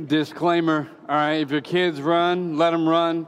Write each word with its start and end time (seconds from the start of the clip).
Disclaimer, 0.00 0.88
all 1.06 1.16
right, 1.16 1.34
if 1.34 1.50
your 1.50 1.60
kids 1.60 2.00
run, 2.00 2.56
let 2.56 2.70
them 2.70 2.88
run. 2.88 3.26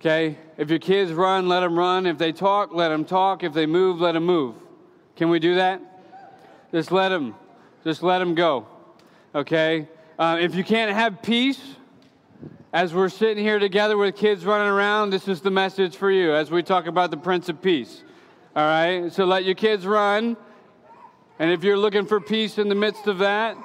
Okay? 0.00 0.36
If 0.58 0.68
your 0.68 0.78
kids 0.78 1.12
run, 1.12 1.48
let 1.48 1.60
them 1.60 1.78
run. 1.78 2.04
If 2.04 2.18
they 2.18 2.30
talk, 2.30 2.74
let 2.74 2.90
them 2.90 3.06
talk. 3.06 3.42
If 3.42 3.54
they 3.54 3.64
move, 3.64 3.98
let 3.98 4.12
them 4.12 4.26
move. 4.26 4.56
Can 5.16 5.30
we 5.30 5.38
do 5.38 5.54
that? 5.54 5.80
Just 6.72 6.92
let 6.92 7.08
them, 7.08 7.34
just 7.84 8.02
let 8.02 8.18
them 8.18 8.34
go. 8.34 8.66
Okay? 9.34 9.88
Uh, 10.18 10.36
if 10.40 10.54
you 10.54 10.62
can't 10.62 10.92
have 10.92 11.22
peace, 11.22 11.60
as 12.74 12.92
we're 12.92 13.08
sitting 13.08 13.42
here 13.42 13.58
together 13.58 13.96
with 13.96 14.14
kids 14.14 14.44
running 14.44 14.68
around, 14.68 15.08
this 15.08 15.26
is 15.26 15.40
the 15.40 15.50
message 15.50 15.96
for 15.96 16.10
you 16.10 16.34
as 16.34 16.50
we 16.50 16.62
talk 16.62 16.86
about 16.86 17.10
the 17.10 17.16
Prince 17.16 17.48
of 17.48 17.62
Peace. 17.62 18.02
All 18.54 18.62
right? 18.62 19.10
So 19.10 19.24
let 19.24 19.44
your 19.44 19.54
kids 19.54 19.86
run. 19.86 20.36
And 21.38 21.50
if 21.50 21.64
you're 21.64 21.78
looking 21.78 22.04
for 22.04 22.20
peace 22.20 22.58
in 22.58 22.68
the 22.68 22.74
midst 22.74 23.06
of 23.06 23.18
that, 23.18 23.56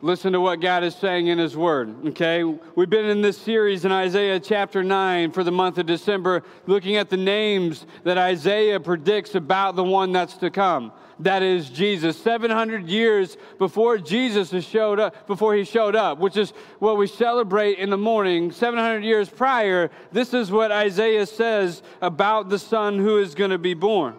listen 0.00 0.32
to 0.32 0.40
what 0.40 0.60
God 0.60 0.84
is 0.84 0.94
saying 0.94 1.26
in 1.26 1.38
His 1.38 1.56
Word. 1.56 2.06
Okay? 2.08 2.44
We've 2.44 2.90
been 2.90 3.06
in 3.06 3.22
this 3.22 3.38
series 3.38 3.84
in 3.84 3.92
Isaiah 3.92 4.40
chapter 4.40 4.82
9 4.82 5.32
for 5.32 5.44
the 5.44 5.52
month 5.52 5.78
of 5.78 5.86
December, 5.86 6.42
looking 6.66 6.96
at 6.96 7.10
the 7.10 7.16
names 7.16 7.86
that 8.04 8.18
Isaiah 8.18 8.80
predicts 8.80 9.34
about 9.34 9.76
the 9.76 9.84
one 9.84 10.12
that's 10.12 10.36
to 10.38 10.50
come 10.50 10.92
that 11.20 11.42
is 11.42 11.68
Jesus. 11.68 12.16
700 12.18 12.88
years 12.88 13.36
before 13.58 13.98
Jesus 13.98 14.50
showed 14.64 15.00
up, 15.00 15.26
before 15.26 15.54
he 15.54 15.64
showed 15.64 15.96
up, 15.96 16.18
which 16.18 16.36
is 16.36 16.52
what 16.78 16.96
we 16.96 17.06
celebrate 17.06 17.78
in 17.78 17.90
the 17.90 17.98
morning, 17.98 18.52
700 18.52 19.04
years 19.04 19.28
prior, 19.28 19.90
this 20.12 20.32
is 20.32 20.50
what 20.50 20.70
Isaiah 20.70 21.26
says 21.26 21.82
about 22.00 22.48
the 22.48 22.58
son 22.58 22.98
who 22.98 23.18
is 23.18 23.34
going 23.34 23.50
to 23.50 23.58
be 23.58 23.74
born. 23.74 24.16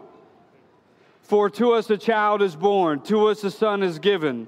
For 1.22 1.50
to 1.52 1.74
us 1.74 1.90
a 1.90 1.98
child 1.98 2.42
is 2.42 2.56
born, 2.56 3.02
to 3.04 3.28
us 3.28 3.44
a 3.44 3.52
son 3.52 3.84
is 3.84 4.00
given, 4.00 4.48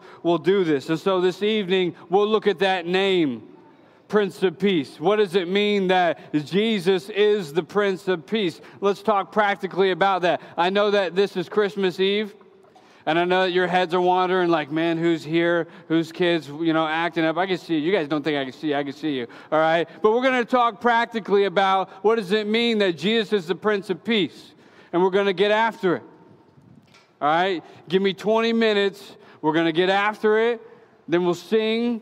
will 0.23 0.37
do 0.37 0.63
this. 0.63 0.89
And 0.89 0.99
so 0.99 1.21
this 1.21 1.43
evening, 1.43 1.95
we'll 2.09 2.27
look 2.27 2.47
at 2.47 2.59
that 2.59 2.85
name, 2.85 3.47
Prince 4.07 4.43
of 4.43 4.59
Peace. 4.59 4.99
What 4.99 5.17
does 5.17 5.35
it 5.35 5.47
mean 5.47 5.87
that 5.87 6.33
Jesus 6.33 7.09
is 7.09 7.53
the 7.53 7.63
Prince 7.63 8.07
of 8.07 8.25
Peace? 8.25 8.59
Let's 8.81 9.01
talk 9.01 9.31
practically 9.31 9.91
about 9.91 10.23
that. 10.23 10.41
I 10.57 10.69
know 10.69 10.91
that 10.91 11.15
this 11.15 11.37
is 11.37 11.47
Christmas 11.47 11.99
Eve. 11.99 12.33
And 13.05 13.17
I 13.17 13.25
know 13.25 13.43
that 13.43 13.51
your 13.51 13.67
heads 13.67 13.93
are 13.93 14.01
wandering 14.01 14.49
like, 14.49 14.71
man, 14.71 14.97
who's 14.97 15.23
here? 15.23 15.67
Whose 15.87 16.11
kids, 16.11 16.47
you 16.47 16.71
know, 16.71 16.85
acting 16.85 17.25
up? 17.25 17.37
I 17.37 17.47
can 17.47 17.57
see 17.57 17.75
you. 17.75 17.79
You 17.79 17.91
guys 17.91 18.07
don't 18.07 18.23
think 18.23 18.37
I 18.37 18.43
can 18.43 18.53
see 18.53 18.69
you. 18.69 18.75
I 18.75 18.83
can 18.83 18.93
see 18.93 19.17
you. 19.17 19.27
All 19.51 19.59
right? 19.59 19.89
But 20.01 20.11
we're 20.11 20.21
going 20.21 20.43
to 20.43 20.45
talk 20.45 20.79
practically 20.79 21.45
about 21.45 21.89
what 22.03 22.17
does 22.17 22.31
it 22.31 22.47
mean 22.47 22.77
that 22.77 22.97
Jesus 22.97 23.33
is 23.33 23.47
the 23.47 23.55
Prince 23.55 23.89
of 23.89 24.03
Peace. 24.03 24.53
And 24.93 25.01
we're 25.01 25.09
going 25.09 25.25
to 25.25 25.33
get 25.33 25.51
after 25.51 25.95
it. 25.95 26.03
All 27.19 27.27
right? 27.27 27.63
Give 27.89 28.01
me 28.01 28.13
20 28.13 28.53
minutes. 28.53 29.17
We're 29.41 29.53
going 29.53 29.65
to 29.65 29.71
get 29.71 29.89
after 29.89 30.37
it. 30.37 30.61
Then 31.07 31.25
we'll 31.25 31.33
sing. 31.33 32.01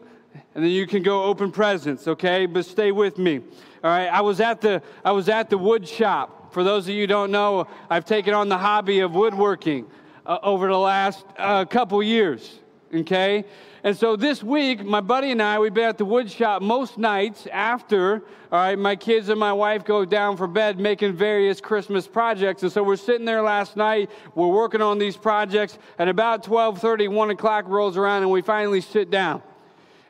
And 0.56 0.64
then 0.64 0.72
you 0.72 0.86
can 0.88 1.04
go 1.04 1.24
open 1.24 1.52
presents, 1.52 2.08
okay? 2.08 2.46
But 2.46 2.66
stay 2.66 2.92
with 2.92 3.18
me. 3.18 3.38
All 3.84 3.90
right? 3.90 4.08
I 4.08 4.22
was 4.22 4.40
at 4.40 4.62
the, 4.62 4.82
I 5.04 5.12
was 5.12 5.30
at 5.30 5.50
the 5.50 5.58
wood 5.58 5.88
shop. 5.88 6.54
For 6.54 6.64
those 6.64 6.88
of 6.88 6.96
you 6.96 7.08
don't 7.08 7.32
know, 7.32 7.68
I've 7.90 8.06
taken 8.06 8.34
on 8.34 8.50
the 8.50 8.58
hobby 8.58 9.00
of 9.00 9.16
woodworking 9.16 9.86
uh, 10.26 10.40
over 10.44 10.68
the 10.68 10.78
last 10.78 11.26
uh, 11.38 11.66
couple 11.66 12.02
years. 12.04 12.60
Okay? 12.94 13.46
And 13.84 13.96
so 13.96 14.16
this 14.16 14.44
week, 14.44 14.84
my 14.84 15.00
buddy 15.00 15.32
and 15.32 15.42
I, 15.42 15.58
we've 15.58 15.74
been 15.74 15.88
at 15.88 15.98
the 15.98 16.06
wood 16.06 16.30
shop 16.30 16.62
most 16.62 16.98
nights 16.98 17.48
after, 17.52 18.16
all 18.52 18.60
right, 18.60 18.78
my 18.78 18.96
kids 18.96 19.30
and 19.30 19.40
my 19.40 19.54
wife 19.54 19.86
go 19.86 20.04
down 20.04 20.36
for 20.36 20.48
bed 20.48 20.80
making 20.80 21.14
various 21.14 21.62
Christmas 21.62 22.06
projects. 22.06 22.62
And 22.64 22.72
so 22.72 22.84
we're 22.84 22.98
sitting 22.98 23.26
there 23.26 23.42
last 23.42 23.78
night, 23.78 24.10
we're 24.36 24.48
working 24.48 24.82
on 24.82 25.00
these 25.00 25.16
projects, 25.16 25.78
and 25.98 26.10
about 26.10 26.44
12:30, 26.44 27.08
1 27.08 27.30
o'clock 27.30 27.68
rolls 27.68 27.96
around, 27.96 28.24
and 28.24 28.32
we 28.32 28.42
finally 28.42 28.82
sit 28.82 29.10
down 29.10 29.42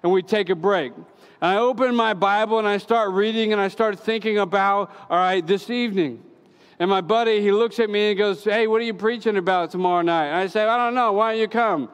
and 0.02 0.12
we 0.12 0.24
take 0.24 0.50
a 0.50 0.56
break. 0.56 0.94
And 0.96 1.06
I 1.52 1.58
open 1.58 1.96
my 1.96 2.13
Bible 2.16 2.58
and 2.58 2.68
I 2.68 2.79
start 2.79 3.12
reading 3.12 3.53
and 3.53 3.62
I 3.62 3.68
start 3.68 4.00
thinking 4.00 4.40
about, 4.40 4.91
all 5.09 5.18
right, 5.18 5.46
this 5.46 5.69
evening. 5.69 6.24
And 6.79 6.90
my 6.90 7.02
buddy, 7.02 7.41
he 7.41 7.52
looks 7.52 7.78
at 7.79 7.90
me 7.90 8.09
and 8.09 8.18
goes, 8.18 8.44
Hey, 8.46 8.66
what 8.66 8.81
are 8.81 8.85
you 8.85 8.94
preaching 8.94 9.38
about 9.38 9.69
tomorrow 9.69 10.02
night? 10.02 10.28
And 10.28 10.38
I 10.38 10.47
say, 10.47 10.63
I 10.63 10.78
don't 10.78 10.96
know. 10.96 11.12
Why 11.12 11.34
don't 11.34 11.41
you 11.41 11.47
come? 11.50 11.90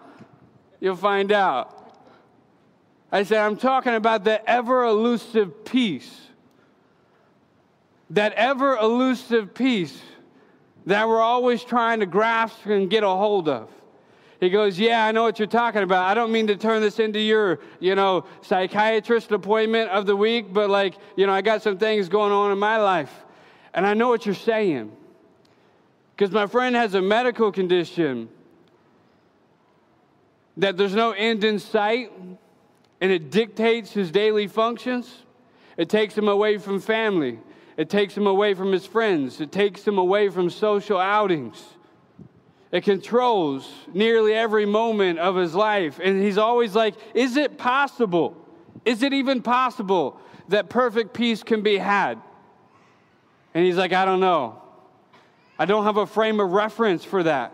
You'll 0.85 0.96
find 0.96 1.31
out. 1.31 1.97
I 3.12 3.23
said, 3.23 3.40
I'm 3.40 3.57
talking 3.57 3.96
about 3.96 4.23
the 4.23 4.47
ever 4.47 4.84
elusive 4.84 5.66
peace. 5.66 6.28
That 8.12 8.34
ever 8.34 8.78
elusive 8.78 9.56
peace 9.56 10.00
that 10.85 11.07
we're 11.07 11.23
always 11.23 11.63
trying 11.63 12.01
to 12.01 12.06
grasp 12.06 12.68
and 12.68 12.88
get 12.88 13.03
a 13.03 13.09
hold 13.09 13.50
of. 13.50 13.72
He 14.40 14.51
goes, 14.51 14.78
Yeah, 14.78 15.03
I 15.03 15.12
know 15.12 15.23
what 15.23 15.40
you're 15.40 15.47
talking 15.47 15.81
about. 15.81 16.06
I 16.06 16.13
don't 16.13 16.31
mean 16.31 16.46
to 16.46 16.56
turn 16.56 16.84
this 16.84 17.00
into 17.00 17.19
your, 17.19 17.62
you 17.79 17.96
know, 17.96 18.28
psychiatrist 18.44 19.31
appointment 19.31 19.90
of 19.90 20.06
the 20.06 20.16
week, 20.16 20.53
but 20.53 20.69
like, 20.69 21.00
you 21.16 21.25
know, 21.25 21.34
I 21.34 21.41
got 21.41 21.63
some 21.63 21.79
things 21.79 22.09
going 22.09 22.31
on 22.31 22.52
in 22.52 22.59
my 22.59 22.78
life. 22.78 23.12
And 23.73 23.88
I 23.88 23.96
know 23.96 24.09
what 24.09 24.28
you're 24.28 24.35
saying. 24.35 24.96
Because 26.16 26.29
my 26.29 26.46
friend 26.46 26.75
has 26.75 26.94
a 26.94 27.02
medical 27.02 27.52
condition 27.52 28.29
that 30.58 30.78
there's 30.78 30.96
no 30.96 31.12
end 31.12 31.44
in 31.44 31.60
sight 31.60 32.12
and 33.02 33.12
it 33.12 33.30
dictates 33.30 33.92
his 33.92 34.12
daily 34.12 34.48
functions. 34.48 35.24
It 35.78 35.90
takes 35.90 36.18
him 36.18 36.28
away 36.28 36.58
from 36.58 36.80
family. 36.80 37.40
It 37.78 37.90
takes 37.90 38.16
him 38.16 38.26
away 38.26 38.54
from 38.54 38.72
his 38.72 38.86
friends. 38.86 39.42
It 39.42 39.52
takes 39.52 39.86
him 39.86 39.98
away 39.98 40.30
from 40.30 40.50
social 40.50 40.98
outings. 40.98 41.62
It 42.72 42.84
controls 42.84 43.72
nearly 43.94 44.34
every 44.34 44.66
moment 44.66 45.20
of 45.20 45.36
his 45.36 45.54
life. 45.54 46.00
And 46.02 46.22
he's 46.22 46.38
always 46.38 46.74
like, 46.74 46.96
Is 47.14 47.38
it 47.38 47.58
possible? 47.58 48.38
Is 48.86 49.04
it 49.04 49.14
even 49.14 49.42
possible 49.42 50.20
that 50.50 50.70
perfect 50.70 51.14
peace 51.14 51.44
can 51.44 51.64
be 51.64 51.78
had? 51.78 52.20
And 53.54 53.66
he's 53.66 53.78
like, 53.78 53.94
I 53.94 54.06
don't 54.06 54.20
know. 54.20 54.62
I 55.58 55.66
don't 55.66 55.86
have 55.86 55.98
a 55.98 56.06
frame 56.06 56.40
of 56.40 56.52
reference 56.52 57.06
for 57.06 57.24
that, 57.24 57.54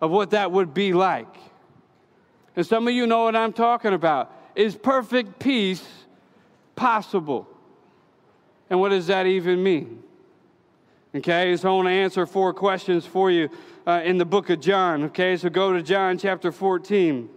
of 0.00 0.10
what 0.10 0.30
that 0.30 0.52
would 0.52 0.72
be 0.72 0.92
like. 0.92 1.34
And 2.58 2.66
some 2.66 2.88
of 2.88 2.92
you 2.92 3.06
know 3.06 3.22
what 3.22 3.36
I'm 3.36 3.52
talking 3.52 3.94
about. 3.94 4.32
Is 4.56 4.74
perfect 4.74 5.38
peace 5.38 5.86
possible? 6.74 7.46
And 8.68 8.80
what 8.80 8.88
does 8.88 9.06
that 9.06 9.26
even 9.26 9.62
mean? 9.62 10.02
Okay, 11.14 11.56
so 11.56 11.68
I 11.68 11.72
want 11.76 11.86
to 11.86 11.92
answer 11.92 12.26
four 12.26 12.52
questions 12.52 13.06
for 13.06 13.30
you 13.30 13.48
uh, 13.86 14.00
in 14.04 14.18
the 14.18 14.24
book 14.24 14.50
of 14.50 14.60
John. 14.60 15.04
Okay, 15.04 15.36
so 15.36 15.48
go 15.48 15.72
to 15.72 15.84
John 15.84 16.18
chapter 16.18 16.50
14. 16.50 17.28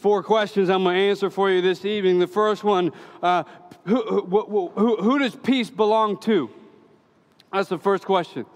Four 0.00 0.22
questions 0.22 0.70
I'm 0.70 0.82
going 0.82 0.96
to 0.96 1.02
answer 1.02 1.28
for 1.28 1.50
you 1.50 1.60
this 1.60 1.84
evening. 1.84 2.18
The 2.18 2.26
first 2.26 2.64
one 2.64 2.92
uh, 3.22 3.44
who, 3.84 4.02
who, 4.02 4.68
who, 4.74 4.96
who 4.96 5.18
does 5.18 5.36
peace 5.36 5.68
belong 5.68 6.18
to? 6.20 6.50
That's 7.52 7.68
the 7.68 7.78
first 7.78 8.04
question. 8.04 8.46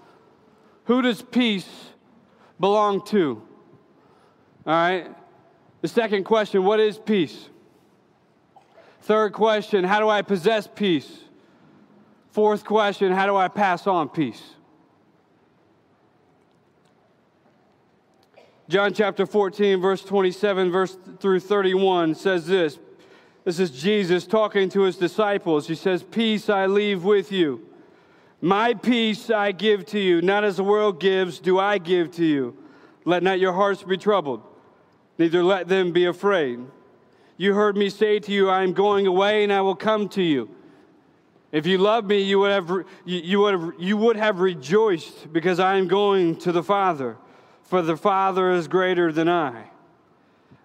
Who 0.85 1.03
does 1.03 1.21
peace 1.21 1.67
belong 2.59 3.05
to? 3.07 3.41
All 4.65 4.73
right. 4.73 5.15
The 5.81 5.87
second 5.87 6.23
question 6.23 6.63
what 6.63 6.79
is 6.79 6.97
peace? 6.97 7.49
Third 9.01 9.33
question 9.33 9.83
how 9.83 9.99
do 9.99 10.09
I 10.09 10.23
possess 10.23 10.67
peace? 10.67 11.19
Fourth 12.31 12.65
question 12.65 13.11
how 13.11 13.27
do 13.27 13.35
I 13.35 13.49
pass 13.49 13.85
on 13.85 14.09
peace? 14.09 14.41
John 18.67 18.93
chapter 18.93 19.25
14, 19.25 19.79
verse 19.79 20.03
27, 20.03 20.71
verse 20.71 20.97
through 21.19 21.39
31 21.39 22.15
says 22.15 22.47
this. 22.47 22.79
This 23.43 23.59
is 23.59 23.69
Jesus 23.69 24.25
talking 24.25 24.69
to 24.69 24.81
his 24.81 24.97
disciples. 24.97 25.67
He 25.67 25.75
says, 25.75 26.01
Peace 26.01 26.49
I 26.49 26.65
leave 26.65 27.03
with 27.03 27.31
you. 27.31 27.67
My 28.41 28.73
peace 28.73 29.29
I 29.29 29.51
give 29.51 29.85
to 29.87 29.99
you. 29.99 30.21
Not 30.21 30.43
as 30.43 30.57
the 30.57 30.63
world 30.63 30.99
gives, 30.99 31.39
do 31.39 31.59
I 31.59 31.77
give 31.77 32.11
to 32.13 32.25
you. 32.25 32.57
Let 33.05 33.21
not 33.21 33.39
your 33.39 33.53
hearts 33.53 33.83
be 33.83 33.97
troubled, 33.97 34.41
neither 35.19 35.43
let 35.43 35.67
them 35.67 35.91
be 35.91 36.05
afraid. 36.05 36.59
You 37.37 37.53
heard 37.53 37.77
me 37.77 37.89
say 37.89 38.19
to 38.19 38.31
you, 38.31 38.49
I 38.49 38.63
am 38.63 38.73
going 38.73 39.05
away 39.05 39.43
and 39.43 39.53
I 39.53 39.61
will 39.61 39.75
come 39.75 40.09
to 40.09 40.23
you. 40.23 40.49
If 41.51 41.65
you 41.67 41.77
loved 41.77 42.07
me, 42.07 42.21
you 42.21 42.39
would 42.39 42.51
have, 42.51 42.71
you, 43.05 43.39
would 43.41 43.53
have, 43.53 43.73
you 43.77 43.97
would 43.97 44.15
have 44.15 44.39
rejoiced 44.39 45.31
because 45.31 45.59
I 45.59 45.75
am 45.77 45.87
going 45.87 46.37
to 46.37 46.51
the 46.51 46.63
Father, 46.63 47.17
for 47.65 47.81
the 47.81 47.97
Father 47.97 48.51
is 48.51 48.67
greater 48.67 49.11
than 49.11 49.27
I. 49.27 49.65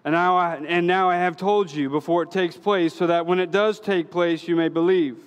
And 0.03 0.13
now, 0.13 0.37
I, 0.37 0.55
and 0.55 0.87
now 0.87 1.09
I 1.09 1.17
have 1.17 1.37
told 1.37 1.71
you 1.71 1.89
before 1.89 2.23
it 2.23 2.31
takes 2.31 2.57
place, 2.57 2.93
so 2.93 3.07
that 3.07 3.25
when 3.25 3.39
it 3.39 3.51
does 3.51 3.79
take 3.79 4.09
place, 4.09 4.47
you 4.47 4.55
may 4.55 4.69
believe. 4.69 5.17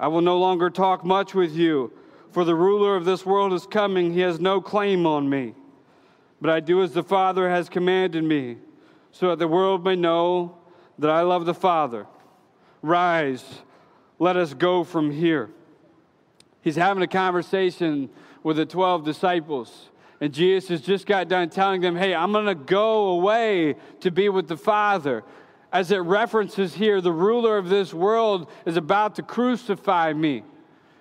I 0.00 0.08
will 0.08 0.20
no 0.20 0.38
longer 0.38 0.70
talk 0.70 1.04
much 1.04 1.34
with 1.34 1.52
you, 1.52 1.92
for 2.32 2.44
the 2.44 2.54
ruler 2.54 2.96
of 2.96 3.04
this 3.04 3.24
world 3.24 3.52
is 3.52 3.66
coming. 3.66 4.12
He 4.12 4.20
has 4.20 4.40
no 4.40 4.60
claim 4.60 5.06
on 5.06 5.28
me. 5.28 5.54
But 6.40 6.50
I 6.50 6.58
do 6.58 6.82
as 6.82 6.92
the 6.92 7.04
Father 7.04 7.48
has 7.48 7.68
commanded 7.68 8.24
me, 8.24 8.56
so 9.12 9.28
that 9.28 9.38
the 9.38 9.46
world 9.46 9.84
may 9.84 9.94
know 9.94 10.58
that 10.98 11.10
I 11.10 11.22
love 11.22 11.44
the 11.44 11.54
Father. 11.54 12.06
Rise, 12.80 13.44
let 14.18 14.36
us 14.36 14.54
go 14.54 14.82
from 14.82 15.12
here. 15.12 15.50
He's 16.62 16.76
having 16.76 17.02
a 17.02 17.08
conversation 17.08 18.10
with 18.42 18.56
the 18.56 18.66
12 18.66 19.04
disciples. 19.04 19.88
And 20.22 20.32
Jesus 20.32 20.68
has 20.68 20.80
just 20.82 21.04
got 21.04 21.26
done 21.26 21.50
telling 21.50 21.80
them, 21.80 21.96
hey, 21.96 22.14
I'm 22.14 22.30
going 22.30 22.46
to 22.46 22.54
go 22.54 23.08
away 23.08 23.74
to 24.02 24.12
be 24.12 24.28
with 24.28 24.46
the 24.46 24.56
Father. 24.56 25.24
As 25.72 25.90
it 25.90 25.96
references 25.96 26.72
here, 26.72 27.00
the 27.00 27.10
ruler 27.10 27.58
of 27.58 27.68
this 27.68 27.92
world 27.92 28.48
is 28.64 28.76
about 28.76 29.16
to 29.16 29.24
crucify 29.24 30.12
me. 30.12 30.44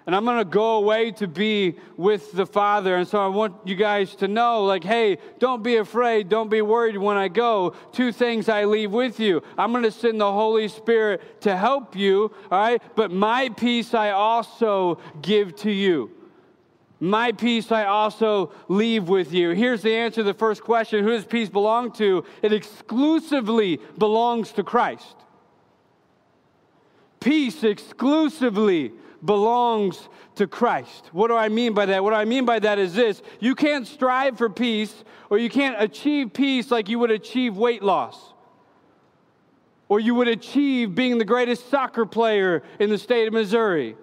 And 0.07 0.15
I'm 0.15 0.25
going 0.25 0.39
to 0.39 0.43
go 0.43 0.77
away 0.77 1.11
to 1.11 1.27
be 1.27 1.75
with 1.97 2.31
the 2.31 2.47
Father. 2.47 2.95
And 2.95 3.07
so 3.07 3.23
I 3.23 3.27
want 3.27 3.53
you 3.63 3.75
guys 3.75 4.15
to 4.15 4.27
know 4.27 4.63
like, 4.63 4.83
hey, 4.83 5.19
don't 5.37 5.61
be 5.61 5.75
afraid. 5.75 6.27
Don't 6.27 6.49
be 6.49 6.63
worried 6.63 6.97
when 6.97 7.15
I 7.15 7.27
go. 7.27 7.75
Two 7.91 8.11
things 8.11 8.49
I 8.49 8.65
leave 8.65 8.89
with 8.89 9.19
you. 9.19 9.43
I'm 9.55 9.71
going 9.71 9.83
to 9.83 9.91
send 9.91 10.19
the 10.19 10.31
Holy 10.31 10.67
Spirit 10.67 11.41
to 11.41 11.55
help 11.55 11.95
you, 11.95 12.33
all 12.49 12.59
right? 12.59 12.81
But 12.95 13.11
my 13.11 13.49
peace 13.49 13.93
I 13.93 14.09
also 14.09 14.97
give 15.21 15.55
to 15.57 15.69
you. 15.69 16.09
My 17.03 17.31
peace 17.31 17.71
I 17.71 17.85
also 17.85 18.51
leave 18.67 19.09
with 19.09 19.33
you. 19.33 19.49
Here's 19.49 19.81
the 19.81 19.93
answer 19.93 20.17
to 20.17 20.23
the 20.23 20.35
first 20.35 20.61
question 20.61 21.03
Who 21.03 21.09
does 21.09 21.25
peace 21.25 21.49
belong 21.49 21.91
to? 21.93 22.23
It 22.43 22.53
exclusively 22.53 23.79
belongs 23.97 24.51
to 24.53 24.63
Christ. 24.63 25.15
Peace 27.19 27.63
exclusively 27.63 28.91
belongs 29.25 30.09
to 30.35 30.45
Christ. 30.45 31.09
What 31.11 31.29
do 31.29 31.35
I 31.35 31.49
mean 31.49 31.73
by 31.73 31.87
that? 31.87 32.03
What 32.03 32.13
I 32.13 32.23
mean 32.23 32.45
by 32.45 32.59
that 32.59 32.77
is 32.77 32.93
this 32.93 33.23
you 33.39 33.55
can't 33.55 33.87
strive 33.87 34.37
for 34.37 34.49
peace 34.49 35.03
or 35.31 35.39
you 35.39 35.49
can't 35.49 35.81
achieve 35.81 36.33
peace 36.33 36.69
like 36.69 36.87
you 36.87 36.99
would 36.99 37.11
achieve 37.11 37.57
weight 37.57 37.81
loss. 37.81 38.33
Or 39.89 39.99
you 39.99 40.13
would 40.15 40.27
achieve 40.27 40.93
being 40.93 41.17
the 41.17 41.25
greatest 41.25 41.67
soccer 41.71 42.05
player 42.05 42.61
in 42.79 42.91
the 42.91 42.97
state 42.99 43.27
of 43.27 43.33
Missouri 43.33 43.95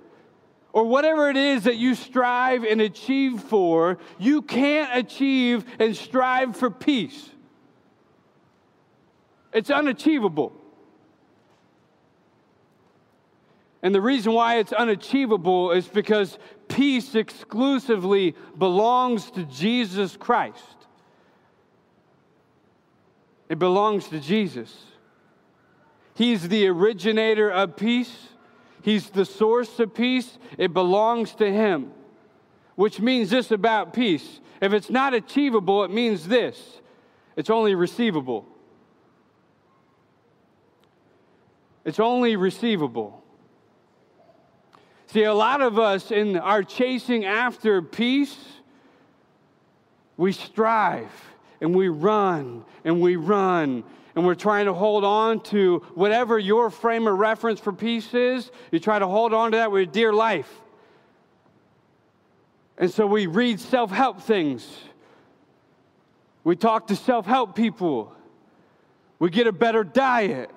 or 0.73 0.85
whatever 0.85 1.31
it 1.31 1.37
is 1.37 1.65
that 1.65 1.77
you 1.77 1.95
strive 1.95 2.65
and 2.65 2.81
achieve 2.81 3.41
for, 3.41 3.99
you 4.19 4.43
can't 4.43 4.97
achieve 4.97 5.65
and 5.79 5.97
strive 5.97 6.57
for 6.57 6.71
peace. 6.71 7.31
It's 9.53 9.71
unachievable. 9.71 10.53
And 13.83 13.95
the 13.95 14.01
reason 14.01 14.33
why 14.33 14.59
it's 14.59 14.73
unachievable 14.73 15.71
is 15.71 15.87
because 15.87 16.39
peace 16.67 17.15
exclusively 17.15 18.35
belongs 18.59 19.31
to 19.33 19.45
Jesus 19.45 20.17
Christ. 20.17 20.63
It 23.49 23.59
belongs 23.59 24.09
to 24.09 24.21
Jesus. 24.21 24.77
He's 26.15 26.49
the 26.49 26.67
originator 26.67 27.49
of 27.49 27.77
peace. 27.77 28.29
He's 28.83 29.11
the 29.11 29.25
source 29.25 29.79
of 29.81 29.95
peace. 29.95 30.39
It 30.57 30.73
belongs 30.73 31.35
to 31.37 31.51
Him. 31.51 31.93
Which 32.75 33.01
means 33.01 33.31
this 33.31 33.51
about 33.51 33.93
peace. 33.93 34.41
If 34.61 34.73
it's 34.73 34.91
not 34.91 35.15
achievable, 35.15 35.85
it 35.85 35.91
means 35.91 36.29
this 36.29 36.81
it's 37.37 37.51
only 37.51 37.75
receivable. 37.75 38.47
It's 41.85 42.01
only 42.01 42.37
receivable. 42.37 43.23
See, 45.07 45.23
a 45.23 45.33
lot 45.33 45.63
of 45.63 45.79
us 45.79 46.11
in 46.11 46.37
our 46.37 46.63
chasing 46.63 47.25
after 47.25 47.81
peace, 47.81 48.37
we 50.19 50.33
strive 50.33 51.11
and 51.61 51.75
we 51.75 51.89
run 51.89 52.65
and 52.85 53.01
we 53.01 53.17
run 53.17 53.85
and 54.15 54.27
we're 54.27 54.35
trying 54.35 54.67
to 54.67 54.75
hold 54.75 55.05
on 55.05 55.41
to 55.41 55.79
whatever 55.95 56.39
your 56.39 56.71
frame 56.71 57.07
of 57.07 57.19
reference 57.19 57.61
for 57.61 57.73
peace 57.73 58.15
is, 58.15 58.51
you 58.73 58.81
try 58.81 58.99
to 58.99 59.07
hold 59.07 59.33
on 59.33 59.53
to 59.53 59.59
that 59.59 59.71
with 59.71 59.93
dear 59.93 60.13
life. 60.13 60.53
And 62.77 62.91
so 62.91 63.07
we 63.07 63.27
read 63.27 63.61
self 63.61 63.91
help 63.91 64.21
things. 64.21 64.69
We 66.45 66.57
talk 66.57 66.89
to 66.89 66.97
self 66.97 67.27
help 67.27 67.55
people. 67.55 68.13
We 69.19 69.31
get 69.31 69.47
a 69.47 69.53
better 69.53 69.85
diet. 69.85 70.51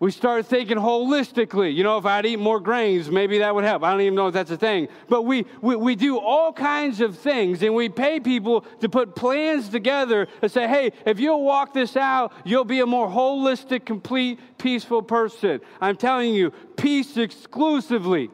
We 0.00 0.12
start 0.12 0.46
thinking 0.46 0.76
holistically. 0.76 1.74
You 1.74 1.82
know, 1.82 1.98
if 1.98 2.06
I'd 2.06 2.24
eat 2.24 2.38
more 2.38 2.60
grains, 2.60 3.10
maybe 3.10 3.38
that 3.38 3.52
would 3.52 3.64
help. 3.64 3.82
I 3.82 3.90
don't 3.90 4.02
even 4.02 4.14
know 4.14 4.28
if 4.28 4.34
that's 4.34 4.50
a 4.52 4.56
thing. 4.56 4.86
But 5.08 5.22
we, 5.22 5.44
we, 5.60 5.74
we 5.74 5.96
do 5.96 6.18
all 6.18 6.52
kinds 6.52 7.00
of 7.00 7.18
things, 7.18 7.62
and 7.62 7.74
we 7.74 7.88
pay 7.88 8.20
people 8.20 8.60
to 8.80 8.88
put 8.88 9.16
plans 9.16 9.68
together 9.68 10.28
and 10.40 10.52
say, 10.52 10.68
hey, 10.68 10.92
if 11.04 11.18
you'll 11.18 11.42
walk 11.42 11.74
this 11.74 11.96
out, 11.96 12.32
you'll 12.44 12.64
be 12.64 12.78
a 12.78 12.86
more 12.86 13.08
holistic, 13.08 13.84
complete, 13.84 14.38
peaceful 14.56 15.02
person. 15.02 15.60
I'm 15.80 15.96
telling 15.96 16.32
you, 16.32 16.52
peace 16.76 17.16
exclusively 17.16 18.30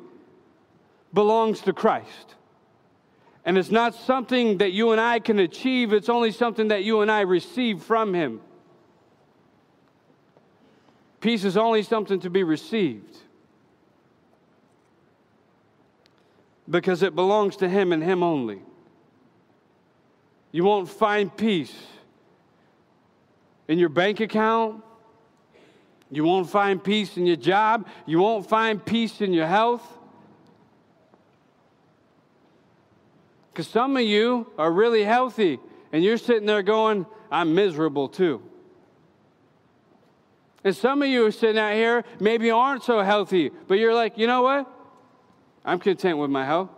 belongs 1.14 1.62
to 1.62 1.72
Christ. 1.72 2.34
And 3.46 3.56
it's 3.56 3.70
not 3.70 3.94
something 3.94 4.58
that 4.58 4.72
you 4.72 4.92
and 4.92 5.00
I 5.00 5.18
can 5.18 5.38
achieve, 5.38 5.94
it's 5.94 6.10
only 6.10 6.30
something 6.30 6.68
that 6.68 6.84
you 6.84 7.00
and 7.00 7.10
I 7.10 7.22
receive 7.22 7.82
from 7.82 8.12
Him. 8.12 8.42
Peace 11.24 11.44
is 11.44 11.56
only 11.56 11.82
something 11.82 12.20
to 12.20 12.28
be 12.28 12.42
received 12.42 13.16
because 16.68 17.02
it 17.02 17.14
belongs 17.14 17.56
to 17.56 17.66
Him 17.66 17.94
and 17.94 18.02
Him 18.02 18.22
only. 18.22 18.60
You 20.52 20.64
won't 20.64 20.86
find 20.86 21.34
peace 21.34 21.74
in 23.68 23.78
your 23.78 23.88
bank 23.88 24.20
account. 24.20 24.84
You 26.10 26.24
won't 26.24 26.50
find 26.50 26.84
peace 26.84 27.16
in 27.16 27.24
your 27.24 27.36
job. 27.36 27.88
You 28.04 28.18
won't 28.18 28.46
find 28.46 28.84
peace 28.84 29.22
in 29.22 29.32
your 29.32 29.46
health. 29.46 29.98
Because 33.50 33.66
some 33.66 33.96
of 33.96 34.02
you 34.02 34.52
are 34.58 34.70
really 34.70 35.04
healthy 35.04 35.58
and 35.90 36.04
you're 36.04 36.18
sitting 36.18 36.44
there 36.44 36.62
going, 36.62 37.06
I'm 37.30 37.54
miserable 37.54 38.08
too. 38.08 38.42
And 40.64 40.74
some 40.74 41.02
of 41.02 41.08
you 41.08 41.26
are 41.26 41.30
sitting 41.30 41.58
out 41.58 41.74
here 41.74 42.04
maybe 42.18 42.50
aren't 42.50 42.82
so 42.82 43.02
healthy, 43.02 43.50
but 43.68 43.78
you're 43.78 43.94
like, 43.94 44.16
you 44.16 44.26
know 44.26 44.42
what? 44.42 44.66
I'm 45.62 45.78
content 45.78 46.16
with 46.16 46.30
my 46.30 46.44
health. 46.44 46.70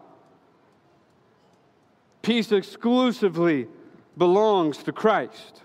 Peace 2.22 2.50
exclusively 2.50 3.68
belongs 4.18 4.78
to 4.78 4.92
Christ. 4.92 5.62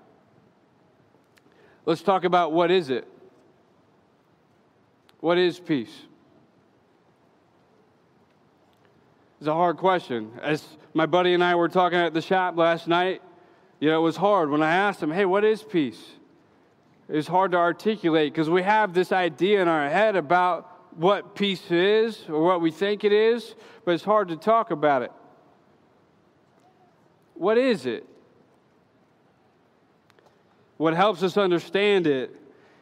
Let's 1.86 2.04
talk 2.04 2.24
about 2.24 2.52
what 2.52 2.70
is 2.70 2.92
it? 2.92 3.08
What 5.20 5.40
is 5.40 5.60
peace? 5.60 6.04
It's 9.40 9.48
a 9.48 9.54
hard 9.54 9.78
question. 9.78 10.32
As 10.44 10.64
my 10.94 11.08
buddy 11.08 11.34
and 11.34 11.44
I 11.44 11.56
were 11.56 11.70
talking 11.70 11.98
at 11.98 12.14
the 12.14 12.22
shop 12.22 12.56
last 12.56 12.88
night, 12.88 13.24
you 13.80 13.90
know, 13.90 13.98
it 13.98 14.04
was 14.04 14.18
hard 14.18 14.52
when 14.52 14.62
I 14.62 14.76
asked 14.76 15.02
him, 15.02 15.10
hey, 15.10 15.26
what 15.26 15.44
is 15.44 15.64
peace? 15.64 16.00
Is 17.12 17.28
hard 17.28 17.52
to 17.52 17.58
articulate 17.58 18.34
because 18.34 18.50
we 18.50 18.64
have 18.64 18.94
this 18.94 19.12
idea 19.12 19.62
in 19.62 19.68
our 19.68 19.90
head 19.90 20.16
about 20.16 20.96
what 20.96 21.36
peace 21.36 21.70
is 21.70 22.26
or 22.30 22.42
what 22.44 22.62
we 22.62 22.72
think 22.72 23.04
it 23.04 23.12
is, 23.12 23.56
but 23.86 23.92
it's 23.92 24.04
hard 24.04 24.30
to 24.30 24.38
talk 24.38 24.72
about 24.72 25.02
it. 25.02 25.12
What 27.34 27.58
is 27.58 27.86
it? 27.86 28.06
What 30.78 30.96
helps 30.96 31.22
us 31.22 31.38
understand 31.38 32.08
it 32.08 32.36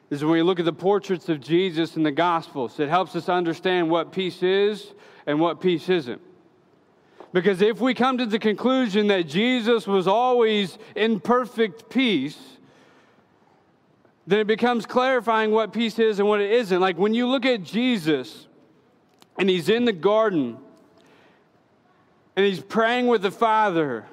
is 0.09 0.23
when 0.23 0.33
we 0.33 0.41
look 0.41 0.59
at 0.59 0.65
the 0.65 0.73
portraits 0.73 1.29
of 1.29 1.39
Jesus 1.39 1.95
in 1.95 2.03
the 2.03 2.11
Gospels. 2.11 2.79
It 2.79 2.89
helps 2.89 3.15
us 3.15 3.29
understand 3.29 3.89
what 3.89 4.11
peace 4.11 4.41
is 4.41 4.93
and 5.25 5.39
what 5.39 5.61
peace 5.61 5.89
isn't. 5.89 6.21
Because 7.31 7.61
if 7.61 7.79
we 7.79 7.93
come 7.93 8.17
to 8.17 8.25
the 8.25 8.39
conclusion 8.39 9.07
that 9.07 9.27
Jesus 9.27 9.85
was 9.85 10.07
always 10.07 10.77
in 10.95 11.19
perfect 11.19 11.89
peace, 11.89 12.37
then 14.29 14.39
it 14.39 14.45
becomes 14.45 14.85
clarifying 14.85 15.49
what 15.49 15.73
peace 15.73 15.97
is 15.97 16.19
and 16.19 16.27
what 16.27 16.39
it 16.39 16.51
isn't. 16.51 16.79
Like 16.79 16.99
when 16.99 17.15
you 17.15 17.25
look 17.25 17.47
at 17.47 17.63
Jesus 17.63 18.45
and 19.39 19.49
he's 19.49 19.69
in 19.69 19.85
the 19.85 19.91
garden 19.91 20.55
and 22.35 22.45
he's 22.45 22.59
praying 22.59 23.07
with 23.07 23.23
the 23.23 23.31
Father 23.31 24.05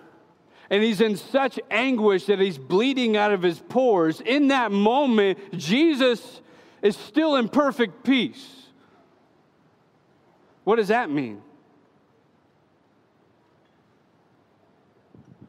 and 0.70 0.82
he's 0.82 1.02
in 1.02 1.18
such 1.18 1.60
anguish 1.70 2.24
that 2.24 2.38
he's 2.38 2.56
bleeding 2.56 3.14
out 3.14 3.30
of 3.30 3.42
his 3.42 3.58
pores, 3.58 4.22
in 4.22 4.48
that 4.48 4.72
moment, 4.72 5.38
Jesus 5.52 6.40
is 6.80 6.96
still 6.96 7.36
in 7.36 7.50
perfect 7.50 8.02
peace. 8.02 8.62
What 10.64 10.76
does 10.76 10.88
that 10.88 11.10
mean? 11.10 11.42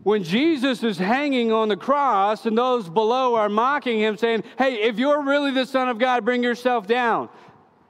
When 0.08 0.24
Jesus 0.24 0.84
is 0.84 0.98
hanging 0.98 1.52
on 1.52 1.68
the 1.68 1.76
cross 1.76 2.46
and 2.46 2.58
those 2.58 2.88
below 2.88 3.36
are 3.36 3.50
mocking 3.50 4.00
him, 4.00 4.16
saying, 4.16 4.46
Hey, 4.58 4.76
if 4.84 4.98
you're 4.98 5.22
really 5.22 5.52
the 5.52 5.66
Son 5.66 5.90
of 5.90 6.00
God, 6.00 6.24
bring 6.24 6.42
yourself 6.42 6.88
down. 6.88 7.28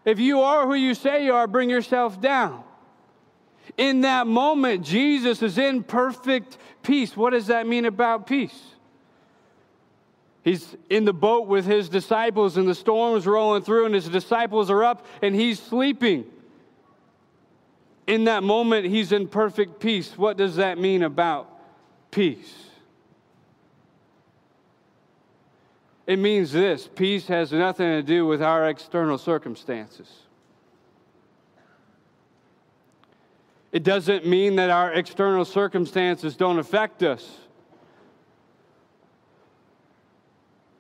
If 0.03 0.17
you 0.19 0.41
are 0.41 0.65
who 0.65 0.73
you 0.73 0.95
say 0.95 1.25
you 1.25 1.35
are, 1.35 1.45
bring 1.45 1.69
yourself 1.69 2.19
down. 2.19 2.63
In 3.77 4.01
that 4.01 4.25
moment, 4.25 4.83
Jesus 4.83 5.43
is 5.43 5.59
in 5.59 5.83
perfect 5.83 6.57
peace. 6.81 7.15
What 7.15 7.33
does 7.33 7.45
that 7.45 7.67
mean 7.67 7.85
about 7.85 8.25
peace? 8.25 8.63
He's 10.43 10.75
in 10.89 11.05
the 11.05 11.13
boat 11.13 11.45
with 11.45 11.67
his 11.67 11.87
disciples, 11.87 12.57
and 12.57 12.67
the 12.67 12.73
storm's 12.73 13.27
rolling 13.27 13.61
through, 13.61 13.85
and 13.85 13.93
his 13.93 14.09
disciples 14.09 14.71
are 14.71 14.83
up, 14.83 15.05
and 15.21 15.35
he's 15.35 15.59
sleeping. 15.59 16.25
In 18.07 18.23
that 18.23 18.41
moment, 18.41 18.87
he's 18.87 19.11
in 19.11 19.27
perfect 19.27 19.79
peace. 19.79 20.17
What 20.17 20.35
does 20.35 20.55
that 20.55 20.79
mean 20.79 21.03
about 21.03 21.53
peace? 22.11 22.53
It 26.05 26.17
means 26.19 26.53
this 26.53 26.87
peace 26.87 27.27
has 27.27 27.51
nothing 27.51 27.87
to 27.87 28.01
do 28.01 28.25
with 28.25 28.41
our 28.41 28.69
external 28.69 29.17
circumstances. 29.17 30.09
It 33.73 33.83
doesn't 33.83 34.25
mean 34.25 34.55
that 34.55 34.69
our 34.69 34.93
external 34.93 35.43
circumstances 35.43 36.37
don't 36.37 36.57
affect 36.57 37.03
us. 37.03 37.29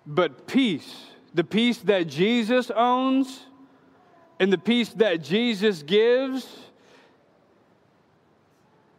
But 0.05 0.47
peace, 0.47 0.95
the 1.33 1.43
peace 1.43 1.79
that 1.79 2.07
Jesus 2.07 2.71
owns 2.71 3.41
and 4.39 4.51
the 4.51 4.57
peace 4.57 4.89
that 4.93 5.21
Jesus 5.21 5.83
gives, 5.83 6.47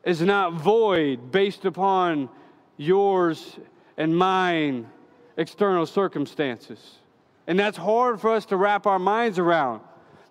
is 0.09 0.23
not 0.23 0.55
void 0.55 1.31
based 1.31 1.67
upon 1.67 2.31
yours 2.79 3.59
and 3.99 4.17
mine 4.17 4.87
external 5.37 5.85
circumstances. 5.85 6.97
And 7.47 7.59
that's 7.59 7.77
hard 7.77 8.19
for 8.19 8.31
us 8.31 8.47
to 8.47 8.57
wrap 8.57 8.87
our 8.87 8.99
minds 8.99 9.38
around. 9.38 9.83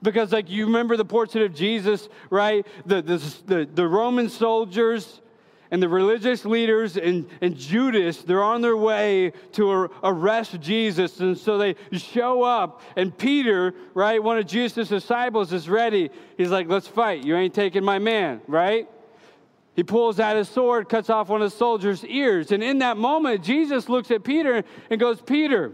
Because, 0.01 0.31
like, 0.31 0.49
you 0.49 0.65
remember 0.65 0.97
the 0.97 1.05
portrait 1.05 1.43
of 1.43 1.53
Jesus, 1.53 2.09
right? 2.31 2.65
The, 2.87 3.01
the, 3.01 3.17
the, 3.45 3.69
the 3.71 3.87
Roman 3.87 4.29
soldiers 4.29 5.21
and 5.69 5.81
the 5.81 5.89
religious 5.89 6.43
leaders 6.45 6.97
and, 6.97 7.27
and 7.41 7.55
Judas, 7.55 8.23
they're 8.23 8.43
on 8.43 8.61
their 8.61 8.77
way 8.77 9.33
to 9.53 9.89
arrest 10.03 10.59
Jesus. 10.59 11.19
And 11.19 11.37
so 11.37 11.57
they 11.57 11.75
show 11.91 12.41
up, 12.41 12.81
and 12.95 13.15
Peter, 13.15 13.75
right, 13.93 14.21
one 14.21 14.37
of 14.37 14.47
Jesus' 14.47 14.89
disciples, 14.89 15.53
is 15.53 15.69
ready. 15.69 16.09
He's 16.37 16.49
like, 16.49 16.67
Let's 16.67 16.87
fight. 16.87 17.23
You 17.23 17.35
ain't 17.35 17.53
taking 17.53 17.83
my 17.83 17.99
man, 17.99 18.41
right? 18.47 18.87
He 19.77 19.83
pulls 19.83 20.19
out 20.19 20.35
his 20.35 20.49
sword, 20.49 20.89
cuts 20.89 21.07
off 21.07 21.29
one 21.29 21.43
of 21.43 21.51
the 21.51 21.55
soldiers' 21.55 22.03
ears. 22.03 22.51
And 22.51 22.63
in 22.63 22.79
that 22.79 22.97
moment, 22.97 23.43
Jesus 23.43 23.87
looks 23.87 24.09
at 24.09 24.23
Peter 24.23 24.63
and 24.89 24.99
goes, 24.99 25.21
Peter, 25.21 25.71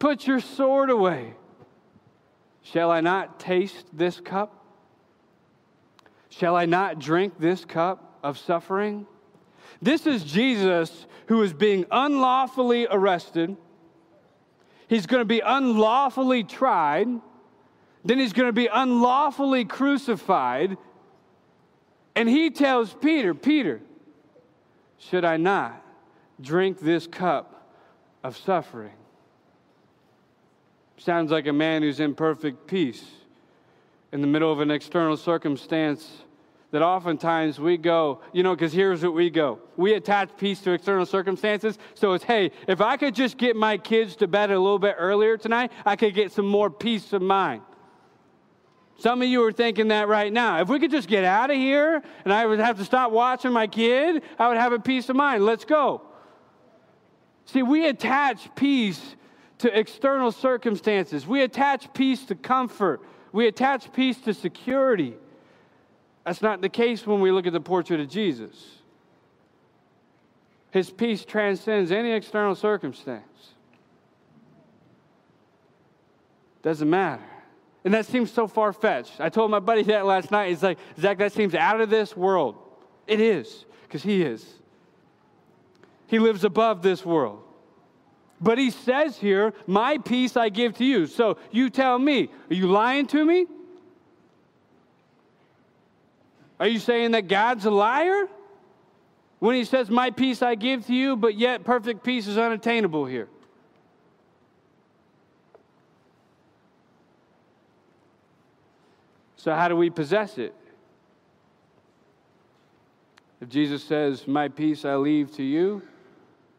put 0.00 0.26
your 0.26 0.40
sword 0.40 0.90
away. 0.90 1.32
Shall 2.62 2.90
I 2.90 3.00
not 3.00 3.38
taste 3.38 3.86
this 3.92 4.18
cup? 4.18 4.64
Shall 6.28 6.56
I 6.56 6.66
not 6.66 6.98
drink 6.98 7.34
this 7.38 7.64
cup 7.64 8.18
of 8.24 8.36
suffering? 8.36 9.06
This 9.80 10.08
is 10.08 10.24
Jesus 10.24 11.06
who 11.26 11.40
is 11.42 11.52
being 11.52 11.86
unlawfully 11.92 12.88
arrested. 12.90 13.56
He's 14.88 15.06
going 15.06 15.20
to 15.20 15.24
be 15.24 15.38
unlawfully 15.38 16.42
tried. 16.42 17.06
Then 18.04 18.18
he's 18.18 18.32
going 18.32 18.48
to 18.48 18.52
be 18.52 18.66
unlawfully 18.66 19.64
crucified. 19.66 20.76
And 22.16 22.28
he 22.28 22.50
tells 22.50 22.94
Peter, 22.94 23.34
Peter, 23.34 23.80
should 24.98 25.24
I 25.24 25.36
not 25.36 25.84
drink 26.40 26.80
this 26.80 27.06
cup 27.06 27.70
of 28.24 28.36
suffering? 28.38 28.94
Sounds 30.96 31.30
like 31.30 31.46
a 31.46 31.52
man 31.52 31.82
who's 31.82 32.00
in 32.00 32.14
perfect 32.14 32.66
peace 32.66 33.04
in 34.12 34.22
the 34.22 34.26
middle 34.26 34.50
of 34.50 34.60
an 34.60 34.70
external 34.70 35.18
circumstance 35.18 36.10
that 36.70 36.82
oftentimes 36.82 37.60
we 37.60 37.76
go, 37.76 38.20
you 38.32 38.42
know, 38.42 38.54
because 38.54 38.72
here's 38.72 39.02
what 39.02 39.14
we 39.14 39.28
go. 39.28 39.60
We 39.76 39.92
attach 39.92 40.30
peace 40.38 40.60
to 40.62 40.72
external 40.72 41.04
circumstances. 41.04 41.78
So 41.94 42.14
it's, 42.14 42.24
hey, 42.24 42.50
if 42.66 42.80
I 42.80 42.96
could 42.96 43.14
just 43.14 43.36
get 43.36 43.56
my 43.56 43.76
kids 43.76 44.16
to 44.16 44.26
bed 44.26 44.50
a 44.50 44.58
little 44.58 44.78
bit 44.78 44.96
earlier 44.98 45.36
tonight, 45.36 45.70
I 45.84 45.96
could 45.96 46.14
get 46.14 46.32
some 46.32 46.46
more 46.46 46.70
peace 46.70 47.12
of 47.12 47.20
mind. 47.20 47.62
Some 48.98 49.20
of 49.20 49.28
you 49.28 49.44
are 49.44 49.52
thinking 49.52 49.88
that 49.88 50.08
right 50.08 50.32
now. 50.32 50.60
If 50.60 50.68
we 50.68 50.78
could 50.78 50.90
just 50.90 51.08
get 51.08 51.24
out 51.24 51.50
of 51.50 51.56
here 51.56 52.02
and 52.24 52.32
I 52.32 52.46
would 52.46 52.58
have 52.58 52.78
to 52.78 52.84
stop 52.84 53.12
watching 53.12 53.52
my 53.52 53.66
kid, 53.66 54.22
I 54.38 54.48
would 54.48 54.56
have 54.56 54.72
a 54.72 54.78
peace 54.78 55.08
of 55.08 55.16
mind. 55.16 55.44
Let's 55.44 55.64
go. 55.64 56.02
See, 57.44 57.62
we 57.62 57.88
attach 57.88 58.54
peace 58.54 59.16
to 59.58 59.78
external 59.78 60.32
circumstances, 60.32 61.26
we 61.26 61.42
attach 61.42 61.92
peace 61.94 62.24
to 62.26 62.34
comfort, 62.34 63.00
we 63.32 63.46
attach 63.46 63.90
peace 63.92 64.18
to 64.22 64.34
security. 64.34 65.14
That's 66.24 66.42
not 66.42 66.60
the 66.60 66.68
case 66.68 67.06
when 67.06 67.20
we 67.20 67.30
look 67.30 67.46
at 67.46 67.52
the 67.52 67.60
portrait 67.60 68.00
of 68.00 68.08
Jesus. 68.08 68.82
His 70.72 70.90
peace 70.90 71.24
transcends 71.24 71.90
any 71.90 72.12
external 72.12 72.54
circumstance. 72.54 73.22
Doesn't 76.62 76.90
matter. 76.90 77.22
And 77.86 77.94
that 77.94 78.04
seems 78.04 78.32
so 78.32 78.48
far 78.48 78.72
fetched. 78.72 79.20
I 79.20 79.28
told 79.28 79.52
my 79.52 79.60
buddy 79.60 79.84
that 79.84 80.06
last 80.06 80.32
night. 80.32 80.48
He's 80.48 80.60
like, 80.60 80.76
Zach, 80.98 81.18
that 81.18 81.32
seems 81.32 81.54
out 81.54 81.80
of 81.80 81.88
this 81.88 82.16
world. 82.16 82.56
It 83.06 83.20
is, 83.20 83.64
because 83.84 84.02
he 84.02 84.22
is. 84.22 84.44
He 86.08 86.18
lives 86.18 86.42
above 86.42 86.82
this 86.82 87.06
world. 87.06 87.44
But 88.40 88.58
he 88.58 88.72
says 88.72 89.16
here, 89.16 89.54
My 89.68 89.98
peace 89.98 90.36
I 90.36 90.48
give 90.48 90.76
to 90.78 90.84
you. 90.84 91.06
So 91.06 91.38
you 91.52 91.70
tell 91.70 91.96
me, 91.96 92.28
are 92.50 92.54
you 92.54 92.66
lying 92.66 93.06
to 93.06 93.24
me? 93.24 93.46
Are 96.58 96.66
you 96.66 96.80
saying 96.80 97.12
that 97.12 97.28
God's 97.28 97.66
a 97.66 97.70
liar? 97.70 98.26
When 99.38 99.54
he 99.54 99.64
says, 99.64 99.90
My 99.90 100.10
peace 100.10 100.42
I 100.42 100.56
give 100.56 100.86
to 100.86 100.92
you, 100.92 101.14
but 101.14 101.36
yet 101.36 101.62
perfect 101.62 102.02
peace 102.02 102.26
is 102.26 102.36
unattainable 102.36 103.06
here. 103.06 103.28
So, 109.46 109.54
how 109.54 109.68
do 109.68 109.76
we 109.76 109.90
possess 109.90 110.38
it? 110.38 110.52
If 113.40 113.48
Jesus 113.48 113.84
says, 113.84 114.26
My 114.26 114.48
peace 114.48 114.84
I 114.84 114.96
leave 114.96 115.30
to 115.36 115.44
you, 115.44 115.82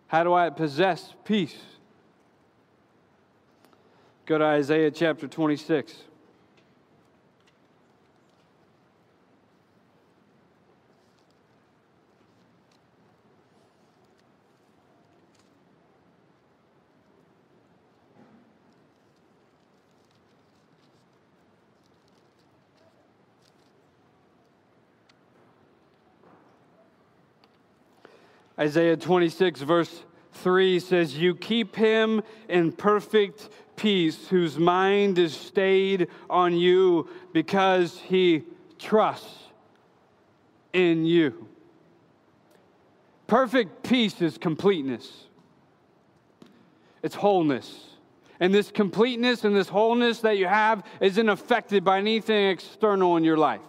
how 0.08 0.24
do 0.24 0.34
I 0.34 0.50
possess 0.50 1.13
peace? 1.25 1.58
Go 4.25 4.38
to 4.38 4.46
Isaiah 4.46 4.89
chapter 4.89 5.27
26. 5.27 5.96
Isaiah 28.60 28.98
26, 28.98 29.62
verse 29.62 30.04
3 30.34 30.80
says, 30.80 31.18
You 31.18 31.36
keep 31.36 31.76
him 31.76 32.24
in 32.50 32.72
perfect 32.72 33.50
peace, 33.76 34.28
whose 34.28 34.58
mind 34.58 35.20
is 35.20 35.36
stayed 35.36 36.08
on 36.30 36.56
you 36.56 37.10
because 37.34 38.00
he 38.00 38.44
trusts 38.80 39.44
in 40.74 41.06
you. 41.06 41.48
Perfect 43.28 43.84
peace 43.84 44.22
is 44.22 44.38
completeness, 44.38 45.26
it's 47.04 47.16
wholeness. 47.16 47.84
And 48.40 48.54
this 48.54 48.70
completeness 48.70 49.46
and 49.46 49.56
this 49.56 49.68
wholeness 49.68 50.20
that 50.20 50.38
you 50.38 50.46
have 50.46 50.84
isn't 51.02 51.28
affected 51.28 51.84
by 51.84 51.98
anything 51.98 52.50
external 52.50 53.18
in 53.18 53.24
your 53.24 53.36
life. 53.36 53.62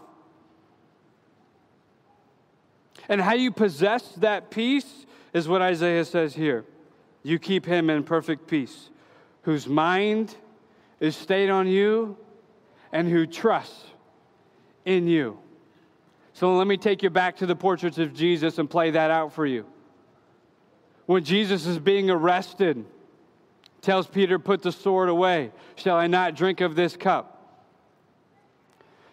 And 3.08 3.20
how 3.20 3.34
you 3.34 3.50
possess 3.50 4.06
that 4.16 4.50
peace 4.50 5.06
is 5.32 5.48
what 5.48 5.62
Isaiah 5.62 6.04
says 6.04 6.34
here. 6.34 6.64
You 7.22 7.38
keep 7.38 7.66
him 7.66 7.90
in 7.90 8.04
perfect 8.04 8.46
peace, 8.46 8.90
whose 9.42 9.66
mind 9.66 10.34
is 11.00 11.16
stayed 11.16 11.50
on 11.50 11.66
you 11.66 12.16
and 12.92 13.08
who 13.08 13.26
trusts 13.26 13.84
in 14.84 15.06
you. 15.06 15.38
So 16.32 16.54
let 16.56 16.66
me 16.66 16.76
take 16.76 17.02
you 17.02 17.10
back 17.10 17.36
to 17.38 17.46
the 17.46 17.56
portraits 17.56 17.98
of 17.98 18.14
Jesus 18.14 18.58
and 18.58 18.70
play 18.70 18.90
that 18.92 19.10
out 19.10 19.32
for 19.32 19.44
you. 19.44 19.66
When 21.06 21.24
Jesus 21.24 21.66
is 21.66 21.78
being 21.78 22.10
arrested, 22.10 22.84
tells 23.80 24.06
Peter, 24.06 24.38
Put 24.38 24.62
the 24.62 24.72
sword 24.72 25.08
away. 25.08 25.50
Shall 25.76 25.96
I 25.96 26.06
not 26.06 26.34
drink 26.34 26.60
of 26.60 26.76
this 26.76 26.96
cup? 26.96 27.34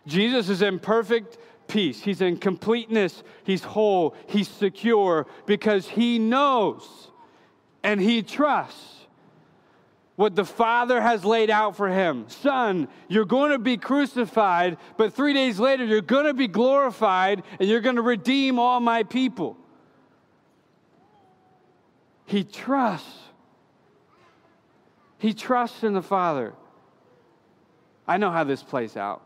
Jesus 0.06 0.50
is 0.50 0.62
in 0.62 0.80
perfect 0.80 1.38
peace. 1.68 2.02
He's 2.02 2.22
in 2.22 2.38
completeness. 2.38 3.24
He's 3.44 3.64
whole. 3.64 4.16
He's 4.28 4.48
secure 4.48 5.28
because 5.46 5.88
he 5.88 6.20
knows 6.20 7.12
and 7.84 8.02
he 8.02 8.24
trusts 8.24 8.96
what 10.16 10.36
the 10.36 10.46
Father 10.46 11.02
has 11.02 11.26
laid 11.26 11.50
out 11.50 11.76
for 11.76 11.90
him. 11.90 12.26
Son, 12.30 12.88
you're 13.08 13.26
going 13.26 13.52
to 13.52 13.60
be 13.60 13.78
crucified, 13.78 14.78
but 14.98 15.14
three 15.14 15.34
days 15.34 15.60
later, 15.60 15.84
you're 15.84 16.02
going 16.02 16.26
to 16.26 16.34
be 16.34 16.48
glorified 16.48 17.44
and 17.60 17.70
you're 17.70 17.82
going 17.82 17.98
to 17.98 18.02
redeem 18.02 18.58
all 18.58 18.80
my 18.80 19.04
people. 19.04 19.58
He 22.26 22.44
trusts. 22.44 23.20
He 25.20 25.34
trusts 25.34 25.84
in 25.84 25.94
the 25.94 26.02
Father. 26.02 26.54
I 28.08 28.18
know 28.18 28.32
how 28.32 28.44
this 28.44 28.64
plays 28.64 28.96
out. 28.96 29.22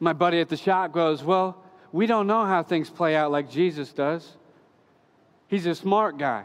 My 0.00 0.12
buddy 0.12 0.40
at 0.40 0.48
the 0.48 0.56
shop 0.56 0.92
goes, 0.92 1.22
Well, 1.22 1.62
we 1.92 2.06
don't 2.06 2.26
know 2.26 2.44
how 2.44 2.62
things 2.62 2.90
play 2.90 3.14
out 3.14 3.30
like 3.30 3.50
Jesus 3.50 3.92
does. 3.92 4.36
He's 5.48 5.66
a 5.66 5.74
smart 5.74 6.18
guy. 6.18 6.44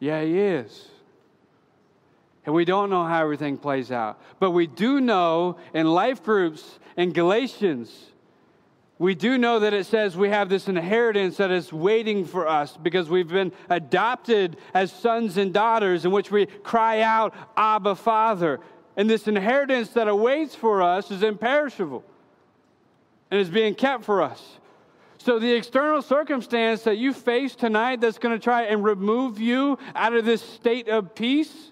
Yeah, 0.00 0.22
he 0.22 0.38
is. 0.38 0.88
And 2.44 2.54
we 2.54 2.64
don't 2.64 2.90
know 2.90 3.04
how 3.04 3.22
everything 3.22 3.56
plays 3.56 3.92
out. 3.92 4.20
But 4.40 4.50
we 4.50 4.66
do 4.66 5.00
know 5.00 5.58
in 5.74 5.86
life 5.86 6.24
groups 6.24 6.78
in 6.96 7.12
Galatians, 7.12 7.94
we 8.98 9.14
do 9.14 9.36
know 9.36 9.60
that 9.60 9.72
it 9.72 9.86
says 9.86 10.16
we 10.16 10.28
have 10.28 10.48
this 10.48 10.68
inheritance 10.68 11.36
that 11.36 11.50
is 11.50 11.72
waiting 11.72 12.24
for 12.24 12.48
us 12.48 12.76
because 12.76 13.08
we've 13.08 13.28
been 13.28 13.52
adopted 13.68 14.56
as 14.74 14.92
sons 14.92 15.36
and 15.36 15.52
daughters 15.52 16.04
in 16.04 16.10
which 16.12 16.30
we 16.30 16.46
cry 16.46 17.00
out, 17.00 17.34
Abba, 17.56 17.94
Father. 17.94 18.60
And 18.96 19.08
this 19.08 19.26
inheritance 19.26 19.90
that 19.90 20.08
awaits 20.08 20.54
for 20.54 20.82
us 20.82 21.10
is 21.10 21.22
imperishable 21.22 22.04
and 23.30 23.40
is 23.40 23.48
being 23.48 23.74
kept 23.74 24.04
for 24.04 24.22
us. 24.22 24.58
So, 25.18 25.38
the 25.38 25.52
external 25.52 26.02
circumstance 26.02 26.82
that 26.82 26.98
you 26.98 27.12
face 27.12 27.54
tonight 27.54 28.00
that's 28.00 28.18
going 28.18 28.38
to 28.38 28.42
try 28.42 28.62
and 28.62 28.82
remove 28.82 29.38
you 29.38 29.78
out 29.94 30.14
of 30.14 30.24
this 30.24 30.42
state 30.42 30.88
of 30.88 31.14
peace, 31.14 31.70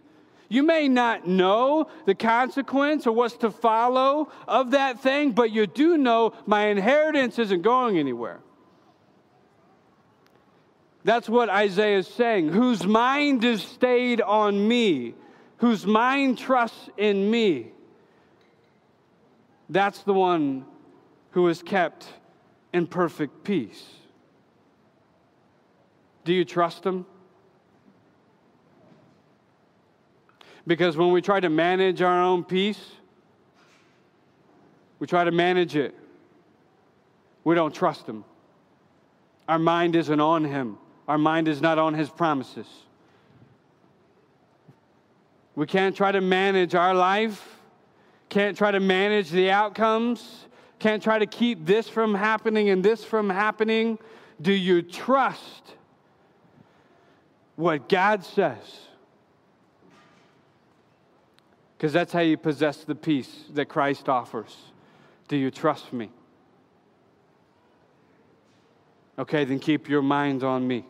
you 0.48 0.62
may 0.62 0.88
not 0.88 1.26
know 1.26 1.88
the 2.06 2.14
consequence 2.14 3.06
or 3.06 3.12
what's 3.12 3.36
to 3.38 3.50
follow 3.50 4.30
of 4.46 4.70
that 4.70 5.00
thing, 5.00 5.32
but 5.32 5.50
you 5.50 5.66
do 5.66 5.98
know 5.98 6.32
my 6.46 6.66
inheritance 6.66 7.38
isn't 7.38 7.62
going 7.62 7.98
anywhere. 7.98 8.40
That's 11.04 11.28
what 11.28 11.48
Isaiah 11.48 11.98
is 11.98 12.08
saying. 12.08 12.50
Whose 12.50 12.86
mind 12.86 13.44
is 13.44 13.62
stayed 13.62 14.20
on 14.20 14.68
me, 14.68 15.14
whose 15.60 15.86
mind 15.86 16.38
trusts 16.38 16.88
in 16.96 17.30
me, 17.30 17.70
that's 19.68 20.02
the 20.02 20.12
one 20.12 20.64
who 21.32 21.48
is 21.48 21.62
kept 21.62 22.06
in 22.72 22.86
perfect 22.86 23.44
peace. 23.44 23.84
Do 26.24 26.32
you 26.32 26.46
trust 26.46 26.84
Him? 26.84 27.04
Because 30.66 30.96
when 30.96 31.12
we 31.12 31.20
try 31.20 31.40
to 31.40 31.50
manage 31.50 32.00
our 32.00 32.22
own 32.22 32.42
peace, 32.42 32.92
we 34.98 35.06
try 35.06 35.24
to 35.24 35.30
manage 35.30 35.76
it, 35.76 35.94
we 37.44 37.54
don't 37.54 37.74
trust 37.74 38.06
Him. 38.06 38.24
Our 39.46 39.58
mind 39.58 39.94
isn't 39.94 40.20
on 40.20 40.44
Him, 40.44 40.78
our 41.06 41.18
mind 41.18 41.48
is 41.48 41.60
not 41.60 41.78
on 41.78 41.92
His 41.92 42.08
promises. 42.08 42.66
We 45.60 45.66
can't 45.66 45.94
try 45.94 46.10
to 46.10 46.22
manage 46.22 46.74
our 46.74 46.94
life, 46.94 47.58
can't 48.30 48.56
try 48.56 48.70
to 48.70 48.80
manage 48.80 49.28
the 49.28 49.50
outcomes, 49.50 50.46
can't 50.78 51.02
try 51.02 51.18
to 51.18 51.26
keep 51.26 51.66
this 51.66 51.86
from 51.86 52.14
happening 52.14 52.70
and 52.70 52.82
this 52.82 53.04
from 53.04 53.28
happening. 53.28 53.98
Do 54.40 54.54
you 54.54 54.80
trust 54.80 55.74
what 57.56 57.90
God 57.90 58.24
says? 58.24 58.86
Because 61.76 61.92
that's 61.92 62.14
how 62.14 62.20
you 62.20 62.38
possess 62.38 62.84
the 62.84 62.94
peace 62.94 63.44
that 63.52 63.66
Christ 63.66 64.08
offers. 64.08 64.56
Do 65.28 65.36
you 65.36 65.50
trust 65.50 65.92
me? 65.92 66.08
Okay, 69.18 69.44
then 69.44 69.58
keep 69.58 69.90
your 69.90 70.00
mind 70.00 70.42
on 70.42 70.66
me. 70.66 70.86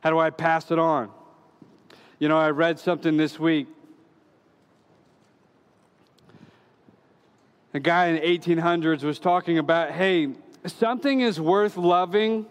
How 0.00 0.10
do 0.10 0.18
I 0.18 0.30
pass 0.30 0.70
it 0.70 0.78
on? 0.78 1.10
You 2.18 2.28
know, 2.28 2.38
I 2.38 2.50
read 2.50 2.78
something 2.78 3.16
this 3.16 3.38
week. 3.38 3.66
A 7.72 7.80
guy 7.80 8.08
in 8.08 8.16
the 8.16 8.20
1800s 8.20 9.04
was 9.04 9.18
talking 9.18 9.58
about 9.58 9.92
hey, 9.92 10.30
something 10.66 11.20
is 11.20 11.40
worth 11.40 11.76
loving, 11.76 12.46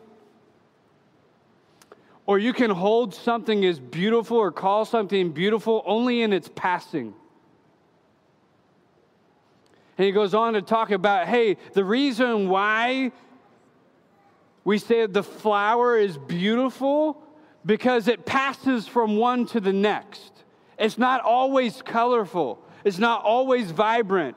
or 2.26 2.40
you 2.40 2.54
can 2.54 2.72
hold 2.72 3.14
something 3.14 3.66
as 3.66 3.80
beautiful 3.80 4.38
or 4.38 4.52
call 4.52 4.86
something 4.86 5.32
beautiful 5.32 5.84
only 5.86 6.22
in 6.22 6.32
its 6.32 6.50
passing. 6.56 7.14
And 9.98 10.06
he 10.06 10.12
goes 10.12 10.34
on 10.34 10.54
to 10.54 10.62
talk 10.62 10.92
about 10.92 11.28
hey, 11.28 11.58
the 11.74 11.84
reason 11.84 12.48
why 12.48 13.12
we 14.64 14.78
say 14.78 15.06
the 15.06 15.24
flower 15.24 15.98
is 15.98 16.18
beautiful 16.18 17.22
because 17.70 18.08
it 18.08 18.26
passes 18.26 18.88
from 18.88 19.16
one 19.16 19.46
to 19.46 19.60
the 19.60 19.72
next. 19.72 20.32
It's 20.80 20.98
not 20.98 21.22
always 21.22 21.84
colorful, 21.84 22.60
it's 22.84 22.98
not 22.98 23.24
always 23.24 23.70
vibrant. 23.70 24.36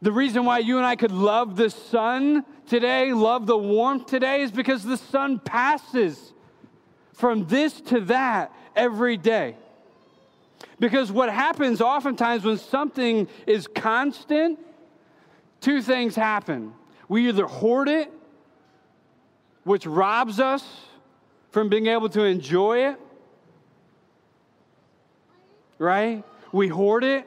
The 0.00 0.10
reason 0.10 0.44
why 0.44 0.58
you 0.58 0.76
and 0.78 0.84
I 0.84 0.96
could 0.96 1.12
love 1.12 1.54
the 1.54 1.70
sun 1.70 2.44
today, 2.66 3.12
love 3.12 3.46
the 3.46 3.56
warmth 3.56 4.06
today, 4.06 4.42
is 4.42 4.50
because 4.50 4.82
the 4.82 4.96
sun 4.96 5.38
passes 5.38 6.32
from 7.12 7.46
this 7.46 7.80
to 7.82 8.00
that 8.00 8.52
every 8.74 9.16
day. 9.16 9.54
Because 10.80 11.12
what 11.12 11.30
happens 11.30 11.80
oftentimes 11.80 12.42
when 12.42 12.58
something 12.58 13.28
is 13.46 13.68
constant, 13.68 14.58
two 15.60 15.80
things 15.80 16.16
happen. 16.16 16.72
We 17.06 17.28
either 17.28 17.46
hoard 17.46 17.88
it 17.88 18.12
which 19.64 19.86
robs 19.86 20.40
us 20.40 20.64
from 21.50 21.68
being 21.68 21.86
able 21.86 22.08
to 22.08 22.24
enjoy 22.24 22.88
it. 22.88 23.00
Right? 25.78 26.24
We 26.52 26.68
hoard 26.68 27.04
it 27.04 27.26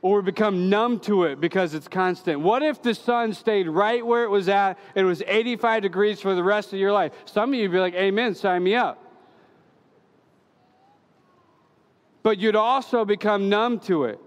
or 0.00 0.16
we 0.16 0.22
become 0.22 0.68
numb 0.68 1.00
to 1.00 1.24
it 1.24 1.40
because 1.40 1.74
it's 1.74 1.88
constant. 1.88 2.40
What 2.40 2.62
if 2.62 2.82
the 2.82 2.94
sun 2.94 3.32
stayed 3.34 3.68
right 3.68 4.04
where 4.04 4.24
it 4.24 4.30
was 4.30 4.48
at 4.48 4.78
and 4.94 5.04
it 5.04 5.08
was 5.08 5.22
85 5.26 5.82
degrees 5.82 6.20
for 6.20 6.34
the 6.34 6.42
rest 6.42 6.72
of 6.72 6.78
your 6.78 6.92
life? 6.92 7.12
Some 7.24 7.50
of 7.50 7.54
you 7.54 7.62
would 7.62 7.72
be 7.72 7.80
like, 7.80 7.94
Amen, 7.94 8.34
sign 8.34 8.62
me 8.62 8.74
up. 8.74 9.04
But 12.22 12.38
you'd 12.38 12.56
also 12.56 13.04
become 13.04 13.48
numb 13.48 13.80
to 13.80 14.04
it. 14.04 14.20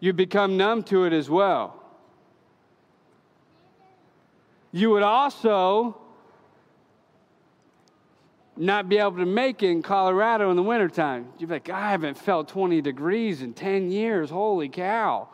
You'd 0.00 0.16
become 0.16 0.56
numb 0.56 0.84
to 0.84 1.04
it 1.04 1.12
as 1.12 1.28
well 1.28 1.77
you 4.78 4.90
would 4.90 5.02
also 5.02 5.96
not 8.56 8.88
be 8.88 8.98
able 8.98 9.16
to 9.16 9.26
make 9.26 9.62
it 9.62 9.70
in 9.70 9.82
Colorado 9.82 10.50
in 10.50 10.56
the 10.56 10.62
wintertime. 10.62 11.32
You'd 11.38 11.48
be 11.48 11.54
like, 11.54 11.70
I 11.70 11.90
haven't 11.90 12.16
felt 12.16 12.48
20 12.48 12.80
degrees 12.80 13.42
in 13.42 13.54
10 13.54 13.90
years. 13.90 14.30
Holy 14.30 14.68
cow. 14.68 15.28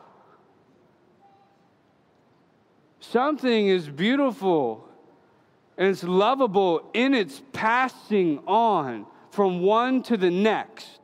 Something 3.00 3.68
is 3.68 3.88
beautiful 3.88 4.88
and 5.76 5.88
it's 5.88 6.04
lovable 6.04 6.88
in 6.94 7.12
its 7.12 7.42
passing 7.52 8.38
on 8.46 9.06
from 9.30 9.60
one 9.60 10.02
to 10.04 10.16
the 10.16 10.30
next. 10.30 11.00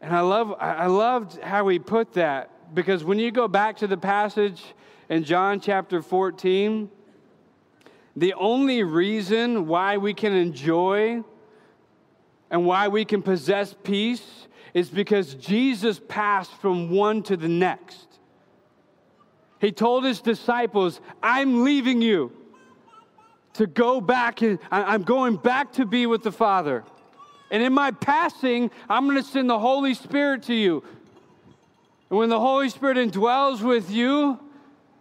And 0.00 0.14
I 0.14 0.20
love 0.20 0.54
I 0.58 0.86
loved 0.86 1.40
how 1.40 1.68
he 1.68 1.78
put 1.78 2.14
that 2.14 2.50
because 2.74 3.04
when 3.04 3.18
you 3.18 3.30
go 3.30 3.48
back 3.48 3.76
to 3.78 3.86
the 3.86 3.96
passage 3.96 4.62
in 5.08 5.24
John 5.24 5.60
chapter 5.60 6.02
14, 6.02 6.90
the 8.16 8.34
only 8.34 8.82
reason 8.82 9.66
why 9.66 9.96
we 9.96 10.12
can 10.12 10.32
enjoy 10.32 11.22
and 12.50 12.66
why 12.66 12.88
we 12.88 13.04
can 13.04 13.22
possess 13.22 13.74
peace 13.82 14.46
is 14.74 14.88
because 14.88 15.34
Jesus 15.34 16.00
passed 16.08 16.52
from 16.54 16.90
one 16.90 17.22
to 17.24 17.36
the 17.36 17.48
next. 17.48 18.06
He 19.60 19.72
told 19.72 20.04
his 20.04 20.20
disciples, 20.20 21.00
I'm 21.22 21.64
leaving 21.64 22.00
you 22.00 22.32
to 23.54 23.66
go 23.66 24.00
back, 24.00 24.42
and 24.42 24.58
I'm 24.70 25.02
going 25.02 25.36
back 25.36 25.72
to 25.74 25.84
be 25.84 26.06
with 26.06 26.22
the 26.22 26.30
Father. 26.30 26.84
And 27.50 27.62
in 27.62 27.72
my 27.72 27.90
passing, 27.90 28.70
I'm 28.88 29.06
going 29.06 29.16
to 29.16 29.22
send 29.22 29.50
the 29.50 29.58
Holy 29.58 29.94
Spirit 29.94 30.44
to 30.44 30.54
you 30.54 30.84
And 32.10 32.18
when 32.18 32.28
the 32.28 32.40
Holy 32.40 32.68
Spirit 32.68 32.96
indwells 32.96 33.62
with 33.62 33.90
you, 33.90 34.38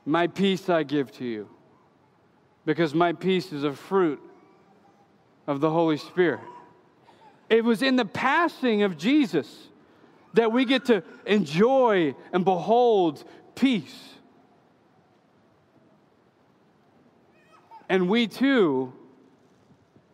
my 0.06 0.28
peace 0.28 0.70
I 0.70 0.84
give 0.84 1.12
to 1.14 1.26
you. 1.26 1.50
Because 2.66 2.94
my 2.94 3.14
peace 3.14 3.54
is 3.54 3.64
a 3.64 3.74
fruit 3.74 4.22
of 5.46 5.62
the 5.62 5.70
Holy 5.70 5.98
Spirit. 5.98 6.42
It 7.50 7.64
was 7.64 7.82
in 7.82 7.96
the 7.96 8.06
passing 8.06 8.84
of 8.84 8.98
Jesus 8.98 9.70
that 10.34 10.52
we 10.52 10.66
get 10.66 10.86
to 10.86 11.04
enjoy 11.26 12.14
and 12.34 12.44
behold 12.44 13.24
peace. 13.56 14.14
And 17.90 18.10
we 18.10 18.28
too 18.28 18.92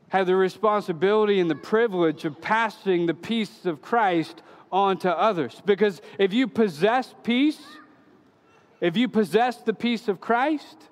have 0.10 0.28
the 0.28 0.36
responsibility 0.36 1.40
and 1.40 1.50
the 1.50 1.56
privilege 1.56 2.24
of 2.24 2.40
passing 2.40 3.08
the 3.08 3.16
peace 3.16 3.66
of 3.66 3.82
Christ 3.82 4.44
on 4.74 4.98
to 4.98 5.18
others. 5.18 5.62
Because 5.66 6.02
if 6.18 6.34
you 6.34 6.48
possess 6.48 7.14
peace, 7.24 7.62
if 8.82 8.98
you 8.98 9.08
possess 9.08 9.58
the 9.58 9.74
peace 9.74 10.08
of 10.08 10.20
Christ, 10.20 10.90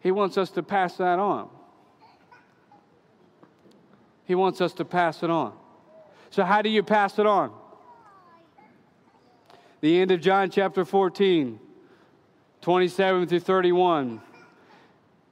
He 0.00 0.10
wants 0.10 0.36
us 0.36 0.50
to 0.50 0.62
pass 0.62 0.96
that 0.96 1.20
on. 1.20 1.48
He 4.24 4.34
wants 4.34 4.60
us 4.60 4.72
to 4.74 4.84
pass 4.84 5.22
it 5.22 5.30
on. 5.30 5.52
So, 6.30 6.42
how 6.42 6.62
do 6.62 6.68
you 6.68 6.82
pass 6.82 7.18
it 7.18 7.26
on? 7.26 7.52
The 9.80 10.00
end 10.00 10.10
of 10.10 10.20
John 10.20 10.50
chapter 10.50 10.84
14, 10.84 11.60
27 12.60 13.26
through 13.28 13.40
31. 13.40 14.20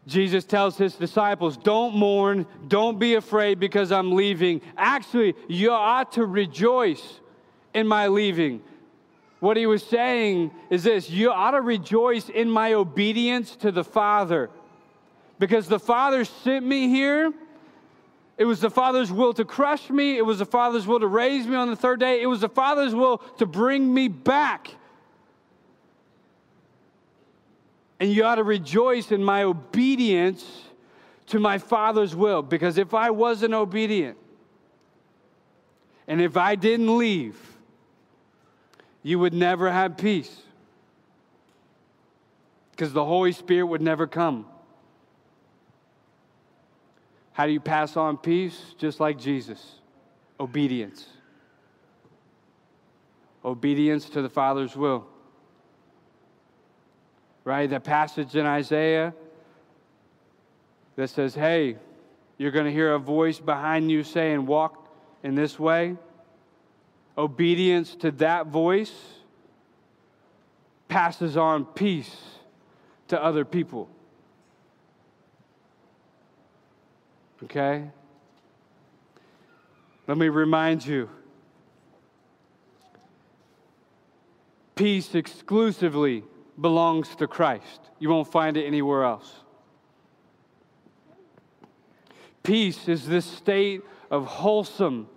Jesus 0.06 0.44
tells 0.44 0.76
his 0.76 0.94
disciples, 0.94 1.56
Don't 1.56 1.94
mourn, 1.94 2.46
don't 2.66 2.98
be 2.98 3.14
afraid 3.14 3.60
because 3.60 3.92
I'm 3.92 4.12
leaving. 4.12 4.60
Actually, 4.76 5.34
you 5.48 5.70
ought 5.70 6.12
to 6.12 6.26
rejoice 6.26 7.20
in 7.72 7.86
my 7.86 8.08
leaving. 8.08 8.62
What 9.38 9.56
he 9.56 9.66
was 9.66 9.82
saying 9.82 10.52
is 10.70 10.84
this 10.84 11.10
you 11.10 11.30
ought 11.30 11.52
to 11.52 11.60
rejoice 11.60 12.28
in 12.28 12.48
my 12.50 12.74
obedience 12.74 13.56
to 13.56 13.72
the 13.72 13.84
Father 13.84 14.50
because 15.38 15.68
the 15.68 15.80
Father 15.80 16.24
sent 16.24 16.64
me 16.64 16.88
here. 16.88 17.32
It 18.38 18.44
was 18.44 18.60
the 18.60 18.70
Father's 18.70 19.12
will 19.12 19.34
to 19.34 19.44
crush 19.44 19.90
me. 19.90 20.16
It 20.16 20.24
was 20.24 20.38
the 20.38 20.46
Father's 20.46 20.86
will 20.86 21.00
to 21.00 21.06
raise 21.06 21.46
me 21.46 21.56
on 21.56 21.70
the 21.70 21.76
third 21.76 22.00
day. 22.00 22.22
It 22.22 22.26
was 22.26 22.40
the 22.40 22.48
Father's 22.48 22.94
will 22.94 23.18
to 23.38 23.46
bring 23.46 23.92
me 23.92 24.08
back. 24.08 24.74
And 28.02 28.12
you 28.12 28.24
ought 28.24 28.34
to 28.34 28.42
rejoice 28.42 29.12
in 29.12 29.22
my 29.22 29.44
obedience 29.44 30.44
to 31.28 31.38
my 31.38 31.58
Father's 31.58 32.16
will. 32.16 32.42
Because 32.42 32.76
if 32.76 32.94
I 32.94 33.10
wasn't 33.10 33.54
obedient, 33.54 34.18
and 36.08 36.20
if 36.20 36.36
I 36.36 36.56
didn't 36.56 36.98
leave, 36.98 37.38
you 39.04 39.20
would 39.20 39.32
never 39.32 39.70
have 39.70 39.96
peace. 39.96 40.36
Because 42.72 42.92
the 42.92 43.04
Holy 43.04 43.30
Spirit 43.30 43.66
would 43.66 43.80
never 43.80 44.08
come. 44.08 44.46
How 47.34 47.46
do 47.46 47.52
you 47.52 47.60
pass 47.60 47.96
on 47.96 48.16
peace? 48.16 48.74
Just 48.78 48.98
like 48.98 49.16
Jesus 49.16 49.76
obedience. 50.40 51.06
Obedience 53.44 54.10
to 54.10 54.22
the 54.22 54.28
Father's 54.28 54.74
will 54.74 55.06
right? 57.44 57.68
That 57.68 57.84
passage 57.84 58.36
in 58.36 58.46
Isaiah 58.46 59.14
that 60.96 61.08
says, 61.10 61.34
hey, 61.34 61.76
you're 62.38 62.50
going 62.50 62.66
to 62.66 62.72
hear 62.72 62.94
a 62.94 62.98
voice 62.98 63.38
behind 63.38 63.90
you 63.90 64.04
saying, 64.04 64.46
walk 64.46 64.88
in 65.22 65.34
this 65.34 65.58
way. 65.58 65.96
Obedience 67.16 67.94
to 67.96 68.10
that 68.12 68.46
voice 68.46 68.92
passes 70.88 71.36
on 71.36 71.64
peace 71.64 72.14
to 73.08 73.22
other 73.22 73.44
people. 73.44 73.88
Okay? 77.44 77.90
Let 80.06 80.18
me 80.18 80.28
remind 80.28 80.84
you 80.84 81.08
peace 84.74 85.14
exclusively 85.14 86.24
belongs 86.62 87.14
to 87.16 87.26
Christ. 87.26 87.90
You 87.98 88.08
won't 88.08 88.30
find 88.30 88.56
it 88.56 88.64
anywhere 88.64 89.04
else. 89.04 89.40
Peace 92.42 92.88
is 92.88 93.06
this 93.06 93.24
state 93.24 93.82
of 94.10 94.26
wholesome 94.26 95.08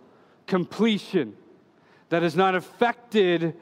completion 0.48 1.36
that 2.10 2.24
is 2.24 2.36
not 2.36 2.56
affected 2.56 3.56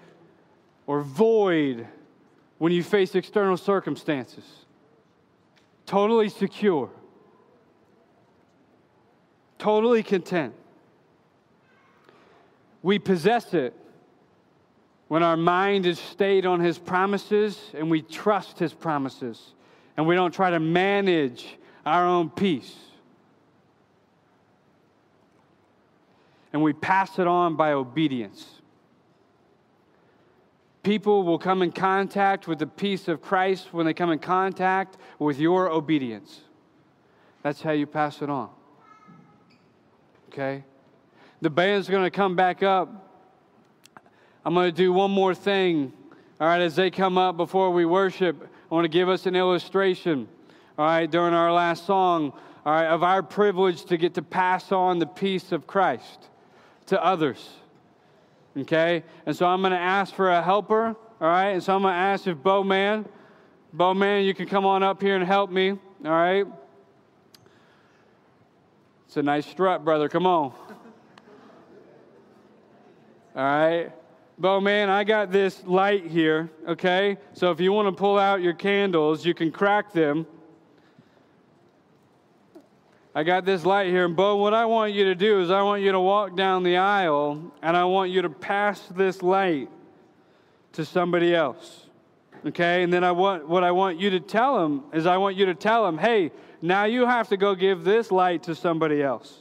or 0.85 1.01
void 1.01 1.87
when 2.57 2.71
you 2.71 2.83
face 2.83 3.15
external 3.15 3.57
circumstances. 3.57 4.43
Totally 5.85 6.29
secure, 6.29 6.89
totally 9.57 10.03
content. 10.03 10.53
We 12.81 12.99
possess 12.99 13.53
it 13.53 13.73
when 15.13 15.21
our 15.21 15.37
mind 15.37 15.85
is 15.85 15.99
stayed 15.99 16.43
on 16.43 16.59
His 16.59 16.79
promises 16.79 17.69
and 17.75 17.87
we 17.87 18.01
trust 18.01 18.57
His 18.57 18.73
promises 18.73 19.53
and 19.95 20.07
we 20.07 20.15
don't 20.15 20.33
try 20.33 20.49
to 20.49 20.59
manage 20.59 21.55
our 21.85 22.07
own 22.07 22.31
peace. 22.31 22.73
And 26.51 26.63
we 26.63 26.73
pass 26.73 27.19
it 27.19 27.27
on 27.27 27.55
by 27.55 27.73
obedience. 27.73 28.59
People 30.81 31.21
will 31.21 31.37
come 31.37 31.61
in 31.61 31.71
contact 31.71 32.47
with 32.47 32.57
the 32.57 32.65
peace 32.65 33.07
of 33.07 33.21
Christ 33.21 33.71
when 33.71 33.85
they 33.85 33.93
come 33.93 34.09
in 34.09 34.17
contact 34.17 34.97
with 35.19 35.37
your 35.37 35.69
obedience. 35.69 36.41
That's 37.43 37.61
how 37.61 37.73
you 37.73 37.85
pass 37.85 38.23
it 38.23 38.31
on. 38.31 38.49
Okay? 40.29 40.63
The 41.39 41.51
band's 41.51 41.87
going 41.87 42.03
to 42.03 42.09
come 42.09 42.35
back 42.35 42.63
up. 42.63 43.12
I'm 44.45 44.53
going 44.53 44.69
to 44.69 44.75
do 44.75 44.91
one 44.91 45.11
more 45.11 45.33
thing. 45.33 45.93
All 46.39 46.47
right, 46.47 46.61
as 46.61 46.75
they 46.75 46.91
come 46.91 47.17
up 47.17 47.37
before 47.37 47.71
we 47.71 47.85
worship, 47.85 48.49
I 48.69 48.75
want 48.75 48.85
to 48.85 48.89
give 48.89 49.07
us 49.07 49.25
an 49.25 49.35
illustration. 49.35 50.27
All 50.77 50.85
right, 50.85 51.09
during 51.09 51.33
our 51.33 51.53
last 51.53 51.85
song, 51.85 52.33
all 52.65 52.73
right, 52.73 52.87
of 52.87 53.03
our 53.03 53.23
privilege 53.23 53.85
to 53.85 53.97
get 53.97 54.15
to 54.15 54.21
pass 54.21 54.71
on 54.71 54.99
the 54.99 55.05
peace 55.05 55.51
of 55.51 55.67
Christ 55.67 56.29
to 56.87 57.03
others. 57.03 57.49
Okay? 58.57 59.03
And 59.25 59.35
so 59.35 59.45
I'm 59.45 59.61
going 59.61 59.71
to 59.71 59.79
ask 59.79 60.13
for 60.13 60.29
a 60.29 60.41
helper. 60.41 60.95
All 61.21 61.27
right? 61.27 61.49
And 61.49 61.63
so 61.63 61.75
I'm 61.75 61.81
going 61.81 61.93
to 61.93 61.97
ask 61.97 62.27
if 62.27 62.37
Bo 62.41 62.63
Man, 62.63 63.05
Bo 63.71 63.93
Man, 63.93 64.23
you 64.25 64.33
can 64.33 64.47
come 64.47 64.65
on 64.65 64.83
up 64.83 65.01
here 65.01 65.15
and 65.15 65.25
help 65.25 65.49
me. 65.49 65.71
All 65.71 65.79
right? 66.11 66.45
It's 69.07 69.17
a 69.17 69.23
nice 69.23 69.45
strut, 69.45 69.85
brother. 69.85 70.09
Come 70.09 70.25
on. 70.25 70.53
All 73.35 73.43
right? 73.43 73.91
Bo, 74.43 74.59
man, 74.59 74.89
I 74.89 75.05
got 75.05 75.31
this 75.31 75.63
light 75.65 76.05
here, 76.05 76.51
okay? 76.67 77.15
So 77.31 77.51
if 77.51 77.61
you 77.61 77.71
want 77.71 77.87
to 77.87 77.93
pull 77.93 78.19
out 78.19 78.41
your 78.41 78.51
candles, 78.51 79.25
you 79.25 79.33
can 79.33 79.53
crack 79.53 79.93
them. 79.93 80.27
I 83.15 83.23
got 83.23 83.45
this 83.45 83.65
light 83.65 83.87
here, 83.87 84.03
and 84.03 84.17
Bo, 84.17 84.35
what 84.35 84.53
I 84.53 84.65
want 84.65 84.91
you 84.91 85.05
to 85.05 85.15
do 85.15 85.39
is 85.39 85.49
I 85.49 85.61
want 85.61 85.81
you 85.81 85.93
to 85.93 85.99
walk 86.01 86.35
down 86.35 86.63
the 86.63 86.75
aisle 86.75 87.53
and 87.61 87.77
I 87.77 87.85
want 87.85 88.11
you 88.11 88.21
to 88.21 88.29
pass 88.29 88.81
this 88.93 89.23
light 89.23 89.69
to 90.73 90.83
somebody 90.83 91.33
else. 91.33 91.85
Okay? 92.45 92.83
And 92.83 92.91
then 92.91 93.05
I 93.05 93.13
want 93.13 93.47
what 93.47 93.63
I 93.63 93.71
want 93.71 93.97
you 93.97 94.09
to 94.09 94.19
tell 94.19 94.59
them 94.59 94.83
is 94.91 95.05
I 95.05 95.15
want 95.15 95.37
you 95.37 95.45
to 95.45 95.55
tell 95.55 95.85
them, 95.85 95.97
"Hey, 95.97 96.33
now 96.61 96.83
you 96.83 97.05
have 97.05 97.29
to 97.29 97.37
go 97.37 97.55
give 97.55 97.85
this 97.85 98.11
light 98.11 98.43
to 98.43 98.55
somebody 98.55 99.01
else." 99.01 99.39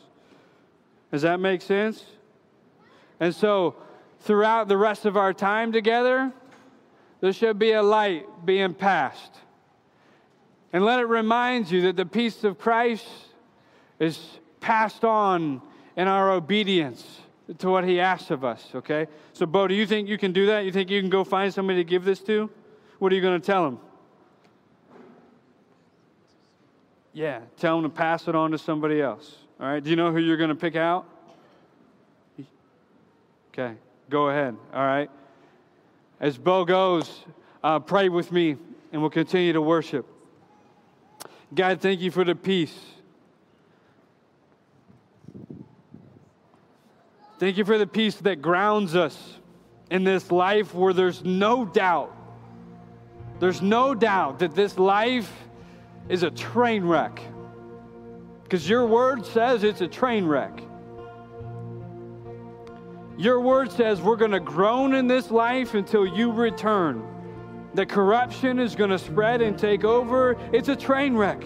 Does 1.11 1.23
that 1.23 1.41
make 1.41 1.61
sense? 1.61 2.05
And 3.19 3.35
so 3.35 3.75
throughout 4.23 4.69
the 4.69 4.77
rest 4.77 5.05
of 5.05 5.17
our 5.17 5.33
time 5.33 5.73
together, 5.73 6.33
there 7.21 7.33
should 7.33 7.59
be 7.59 7.73
a 7.73 7.83
light 7.83 8.27
being 8.45 8.75
passed. 8.75 9.33
And 10.73 10.85
let 10.85 11.01
it 11.01 11.07
remind 11.07 11.71
you 11.71 11.83
that 11.83 11.97
the 11.97 12.07
peace 12.07 12.45
of 12.45 12.59
Christ 12.59 13.07
is 13.99 14.19
passed 14.61 15.05
on 15.05 15.61
in 15.97 16.09
our 16.09 16.33
obedience 16.33 17.21
to 17.59 17.69
what 17.69 17.85
he 17.85 18.01
asks 18.01 18.31
of 18.31 18.45
us, 18.45 18.67
okay? 18.75 19.07
So, 19.33 19.45
Bo, 19.45 19.69
do 19.69 19.75
you 19.75 19.87
think 19.87 20.09
you 20.09 20.17
can 20.17 20.33
do 20.33 20.47
that? 20.47 20.65
You 20.65 20.73
think 20.73 20.91
you 20.91 21.01
can 21.01 21.11
go 21.11 21.25
find 21.25 21.53
somebody 21.53 21.81
to 21.81 21.89
give 21.89 22.05
this 22.05 22.21
to? 22.23 22.49
What 22.99 23.13
are 23.13 23.15
you 23.15 23.21
going 23.21 23.41
to 23.41 23.45
tell 23.45 23.65
them? 23.65 23.79
Yeah, 27.13 27.41
tell 27.59 27.81
them 27.81 27.91
to 27.91 27.95
pass 27.95 28.27
it 28.27 28.35
on 28.35 28.53
to 28.53 28.59
somebody 28.59 29.03
else. 29.03 29.37
All 29.61 29.67
right, 29.67 29.83
do 29.83 29.91
you 29.91 29.97
know 29.97 30.11
who 30.13 30.19
you're 30.19 30.39
going 30.39 30.49
to 30.49 30.55
pick 30.55 30.77
out? 30.77 31.07
Okay. 33.53 33.75
Go 34.13 34.29
ahead, 34.29 34.55
all 34.75 34.85
right? 34.85 35.11
As 36.21 36.37
Bo 36.37 36.67
goes, 36.67 37.25
uh, 37.65 37.79
pray 37.79 38.11
with 38.11 38.31
me 38.31 38.59
and 38.93 39.01
we'll 39.01 39.11
continue 39.11 39.55
to 39.55 39.63
worship. 39.63 40.05
God, 41.55 41.81
thank 41.81 42.03
you 42.03 42.11
for 42.11 42.23
the 42.23 42.35
peace. 42.35 42.79
Thank 47.39 47.57
you 47.57 47.65
for 47.65 47.79
the 47.79 47.87
peace 47.87 48.17
that 48.17 48.43
grounds 48.43 48.95
us 48.95 49.39
in 49.91 50.05
this 50.05 50.31
life 50.31 50.75
where 50.75 50.93
there's 50.93 51.25
no 51.25 51.65
doubt, 51.65 52.15
there's 53.41 53.63
no 53.63 53.95
doubt 53.95 54.41
that 54.41 54.55
this 54.55 54.77
life 54.77 55.33
is 56.11 56.23
a 56.23 56.31
train 56.31 56.85
wreck. 56.85 57.19
Because 58.43 58.69
your 58.69 58.85
word 58.85 59.25
says 59.25 59.65
it's 59.65 59.81
a 59.81 59.89
train 59.89 60.27
wreck. 60.27 60.63
Your 63.17 63.41
word 63.41 63.71
says 63.71 64.01
we're 64.01 64.17
going 64.17 64.31
to 64.31 64.41
groan 64.41 64.95
in 64.95 65.07
this 65.07 65.31
life 65.31 65.75
until 65.75 66.07
you 66.07 66.33
return. 66.33 67.07
The 67.75 67.87
corruption 67.87 68.59
is 68.59 68.75
going 68.75 68.91
to 68.91 68.99
spread 68.99 69.41
and 69.41 69.59
take 69.59 69.85
over. 69.85 70.37
It's 70.53 70.69
a 70.69 70.77
train 70.77 71.15
wreck. 71.15 71.43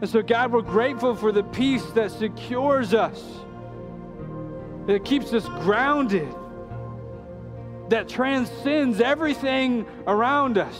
And 0.00 0.08
so, 0.08 0.22
God, 0.22 0.52
we're 0.52 0.62
grateful 0.62 1.14
for 1.14 1.30
the 1.30 1.42
peace 1.42 1.84
that 1.92 2.10
secures 2.10 2.94
us, 2.94 3.22
that 4.86 5.04
keeps 5.04 5.32
us 5.32 5.46
grounded, 5.62 6.28
that 7.90 8.08
transcends 8.08 9.00
everything 9.00 9.84
around 10.06 10.58
us. 10.58 10.78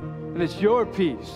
And 0.00 0.42
it's 0.42 0.60
your 0.60 0.86
peace. 0.86 1.34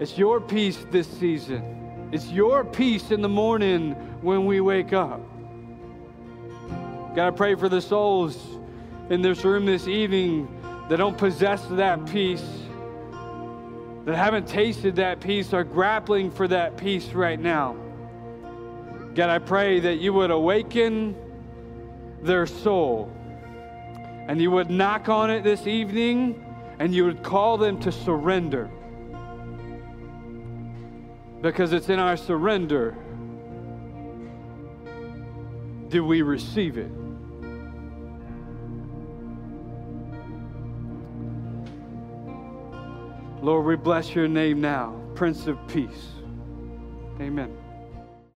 It's 0.00 0.18
your 0.18 0.40
peace 0.40 0.84
this 0.90 1.06
season. 1.06 1.81
It's 2.12 2.28
your 2.28 2.62
peace 2.62 3.10
in 3.10 3.22
the 3.22 3.28
morning 3.28 3.92
when 4.20 4.44
we 4.44 4.60
wake 4.60 4.92
up. 4.92 5.18
God, 7.16 7.26
I 7.26 7.30
pray 7.30 7.54
for 7.54 7.70
the 7.70 7.80
souls 7.80 8.36
in 9.08 9.22
this 9.22 9.42
room 9.46 9.64
this 9.64 9.88
evening 9.88 10.46
that 10.90 10.98
don't 10.98 11.16
possess 11.16 11.64
that 11.70 12.04
peace, 12.04 12.44
that 14.04 14.14
haven't 14.14 14.46
tasted 14.46 14.94
that 14.96 15.20
peace, 15.20 15.54
are 15.54 15.64
grappling 15.64 16.30
for 16.30 16.46
that 16.48 16.76
peace 16.76 17.08
right 17.14 17.40
now. 17.40 17.76
God, 19.14 19.30
I 19.30 19.38
pray 19.38 19.80
that 19.80 19.96
you 19.96 20.12
would 20.12 20.30
awaken 20.30 21.16
their 22.20 22.46
soul 22.46 23.10
and 24.28 24.38
you 24.38 24.50
would 24.50 24.68
knock 24.68 25.08
on 25.08 25.30
it 25.30 25.44
this 25.44 25.66
evening 25.66 26.44
and 26.78 26.94
you 26.94 27.06
would 27.06 27.22
call 27.22 27.56
them 27.56 27.80
to 27.80 27.90
surrender. 27.90 28.70
Because 31.42 31.72
it's 31.72 31.88
in 31.88 31.98
our 31.98 32.16
surrender 32.16 32.96
do 35.88 36.02
we 36.02 36.22
receive 36.22 36.78
it. 36.78 36.90
Lord, 43.42 43.66
we 43.66 43.76
bless 43.76 44.14
your 44.14 44.26
name 44.26 44.62
now, 44.62 44.98
Prince 45.14 45.46
of 45.48 45.58
Peace. 45.68 46.12
Amen. 47.20 47.61